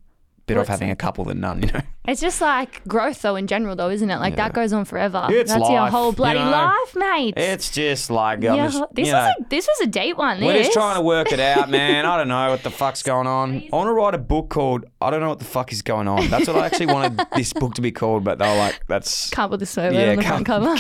better 0.51 0.61
off 0.61 0.69
having 0.69 0.91
a 0.91 0.97
couple 0.97 1.25
than 1.25 1.41
none. 1.41 1.63
You 1.63 1.73
know. 1.73 1.81
It's 2.09 2.21
just 2.21 2.41
like 2.41 2.83
growth 2.89 3.23
though 3.23 3.37
in 3.37 3.47
general 3.47 3.77
though, 3.77 3.91
isn't 3.91 4.11
it? 4.11 4.17
Like 4.17 4.35
that 4.37 4.53
goes 4.53 4.73
on 4.73 4.85
forever. 4.85 5.29
It's 5.31 5.53
that's 5.53 5.69
your 5.69 5.81
life, 5.83 5.93
whole 5.93 6.11
you 6.11 6.17
bloody 6.17 6.41
know? 6.41 6.51
life, 6.51 6.97
mate. 6.97 7.35
It's 7.37 7.71
just 7.71 8.11
like 8.11 8.39
I'm 8.39 8.43
yeah, 8.57 8.67
just, 8.69 8.83
this 8.95 9.07
you 9.09 9.15
was 9.15 9.27
know, 9.27 9.33
a 9.39 9.49
this 9.49 9.69
was 9.69 9.81
a 9.83 9.87
date 9.87 10.17
one. 10.17 10.41
We're 10.41 10.55
this. 10.55 10.69
just 10.69 10.73
trying 10.73 10.97
to 10.97 11.03
work 11.03 11.31
it 11.31 11.39
out, 11.39 11.69
man. 11.71 12.07
I 12.07 12.17
don't 12.17 12.27
know 12.27 12.51
what 12.51 12.65
the 12.65 12.71
fuck's 12.71 13.05
going 13.05 13.29
on. 13.29 13.63
I 13.73 13.77
want 13.77 13.87
to 13.87 13.93
write 13.93 14.15
a 14.15 14.19
book 14.19 14.49
called 14.49 14.87
I 15.01 15.11
don't 15.11 15.21
know 15.21 15.29
what 15.29 15.39
the 15.39 15.45
fuck 15.45 15.73
is 15.73 15.83
going 15.83 16.09
on. 16.09 16.29
That's 16.31 16.49
what 16.49 16.57
I 16.57 16.67
actually 16.67 16.87
wanted 16.87 17.21
this 17.37 17.53
book 17.53 17.75
to 17.75 17.83
be 17.83 17.93
called, 17.93 18.25
but 18.25 18.39
they 18.41 18.49
were 18.49 18.57
like, 18.59 18.81
that's 18.89 19.31
Can't 19.31 19.51
put 19.51 19.61
the 19.61 19.67
swear 19.67 19.93
word 19.93 19.97
Yeah, 19.99 20.11
on 20.11 20.17
the 20.17 20.23
front 20.23 20.47
cover. 20.47 20.75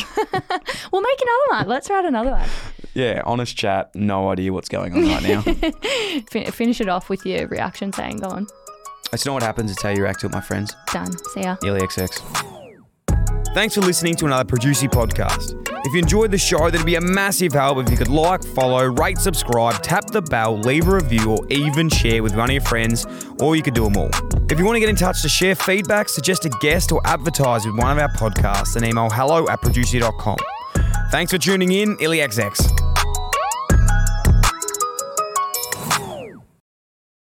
we'll 0.91 1.03
make 1.03 1.21
another 1.21 1.59
one. 1.59 1.69
Let's 1.69 1.89
write 1.91 2.07
another 2.07 2.31
one. 2.33 2.49
yeah, 2.95 3.23
honest 3.25 3.57
chat. 3.57 3.95
No 3.95 4.31
idea 4.31 4.53
what's 4.53 4.71
going 4.71 4.95
on 4.95 5.07
right 5.07 5.23
now. 5.23 5.43
Fin- 6.31 6.51
finish 6.51 6.81
it 6.81 6.89
off 6.89 7.09
with 7.09 7.25
your 7.25 7.47
reaction 7.47 7.93
saying, 7.93 8.17
"Go 8.17 8.29
on, 8.31 8.47
It's 9.13 9.27
not 9.27 9.35
what 9.35 9.43
happens. 9.43 9.71
It's 9.71 9.83
how 9.83 9.91
you 9.91 10.03
react 10.03 10.21
to 10.21 10.27
it, 10.27 10.33
my 10.33 10.41
friends. 10.41 10.75
done, 10.93 11.11
see 11.35 11.43
ya." 11.43 11.57
Nearly 11.63 11.81
XX. 11.81 12.23
Thanks 13.53 13.75
for 13.75 13.81
listening 13.81 14.15
to 14.17 14.27
another 14.27 14.45
Producey 14.45 14.89
podcast. 14.89 15.57
If 15.85 15.93
you 15.93 15.99
enjoyed 15.99 16.31
the 16.31 16.39
show, 16.39 16.71
that'd 16.71 16.87
be 16.87 16.95
a 16.95 17.01
massive 17.01 17.53
help 17.53 17.79
if 17.79 17.91
you 17.91 17.97
could 17.97 18.09
like, 18.09 18.45
follow, 18.45 18.85
rate, 18.85 19.19
subscribe, 19.19 19.83
tap 19.83 20.07
the 20.07 20.23
bell, 20.23 20.57
leave 20.57 20.87
a 20.87 20.95
review, 20.95 21.33
or 21.33 21.39
even 21.49 21.89
share 21.89 22.23
with 22.23 22.37
one 22.37 22.51
of 22.51 22.53
your 22.53 22.63
friends, 22.63 23.07
or 23.41 23.57
you 23.57 23.63
could 23.63 23.75
do 23.75 23.85
them 23.85 23.97
all. 23.97 24.11
If 24.51 24.59
you 24.59 24.65
want 24.65 24.77
to 24.77 24.81
get 24.81 24.89
in 24.89 24.95
touch 24.95 25.23
to 25.23 25.29
share 25.29 25.57
feedback, 25.57 26.09
suggest 26.09 26.45
a 26.45 26.51
guest, 26.61 26.93
or 26.93 27.01
advertise 27.07 27.67
with 27.67 27.77
one 27.77 27.91
of 27.91 27.99
our 27.99 28.09
podcasts, 28.11 28.75
then 28.75 28.85
email 28.85 29.11
hello 29.11 29.49
at 29.49 29.61
producey.com. 29.63 30.37
Thanks 31.11 31.33
for 31.33 31.39
tuning 31.39 31.73
in, 31.73 31.97
IllyXX. 31.97 32.90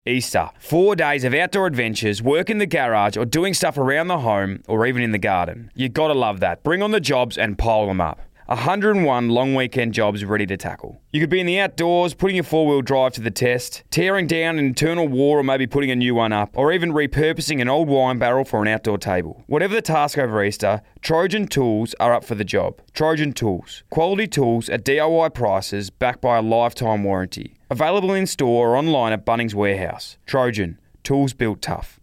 Easter. 0.09 0.51
Four 0.59 0.97
days 0.97 1.25
of 1.25 1.35
outdoor 1.35 1.67
adventures, 1.67 2.23
work 2.23 2.51
in 2.51 2.59
the 2.59 2.67
garage, 2.67 3.17
or 3.17 3.25
doing 3.25 3.55
stuff 3.55 3.79
around 3.79 4.09
the 4.09 4.21
home, 4.21 4.63
or 4.67 4.87
even 4.87 5.03
in 5.03 5.13
the 5.13 5.19
garden. 5.19 5.71
You 5.75 5.89
gotta 5.89 6.15
love 6.15 6.41
that. 6.41 6.63
Bring 6.63 6.83
on 6.83 6.91
the 6.91 7.01
jobs 7.01 7.37
and 7.37 7.59
pile 7.59 7.87
them 7.87 8.01
up. 8.01 8.21
101 8.49 9.29
long 9.29 9.55
weekend 9.55 9.93
jobs 9.93 10.25
ready 10.25 10.47
to 10.47 10.57
tackle. 10.57 11.03
You 11.13 11.21
could 11.21 11.29
be 11.29 11.41
in 11.41 11.45
the 11.45 11.61
outdoors, 11.61 12.15
putting 12.15 12.37
your 12.37 12.45
four 12.45 12.67
wheel 12.67 12.81
drive 12.81 13.13
to 13.13 13.21
the 13.21 13.31
test, 13.31 13.83
tearing 13.91 14.27
down 14.27 14.59
an 14.59 14.65
internal 14.65 15.07
wall, 15.07 15.33
or 15.33 15.43
maybe 15.43 15.67
putting 15.67 15.91
a 15.91 15.97
new 15.97 16.15
one 16.15 16.33
up, 16.33 16.57
or 16.57 16.73
even 16.73 16.95
repurposing 16.95 17.61
an 17.61 17.69
old 17.69 17.89
wine 17.89 18.19
barrel 18.19 18.47
for 18.47 18.63
an 18.63 18.69
outdoor 18.69 18.97
table. 18.97 19.45
Whatever 19.49 19.75
the 19.75 19.83
task 19.83 20.17
over 20.17 20.43
Easter, 20.43 20.81
Trojan 21.03 21.47
Tools 21.47 21.95
are 22.01 22.15
up 22.15 22.25
for 22.25 22.37
the 22.37 22.45
job. 22.45 22.81
Trojan 22.95 23.35
Tools. 23.35 23.83
Quality 23.91 24.27
tools 24.27 24.71
at 24.71 24.83
DIY 24.83 25.35
prices 25.35 25.91
backed 25.91 26.23
by 26.23 26.39
a 26.39 26.43
lifetime 26.43 27.05
warranty. 27.05 27.55
Available 27.71 28.15
in 28.15 28.27
store 28.27 28.71
or 28.71 28.77
online 28.77 29.13
at 29.13 29.27
Bunnings 29.27 29.53
Warehouse. 29.53 30.17
Trojan. 30.25 30.79
Tools 31.05 31.35
built 31.35 31.61
tough. 31.61 31.98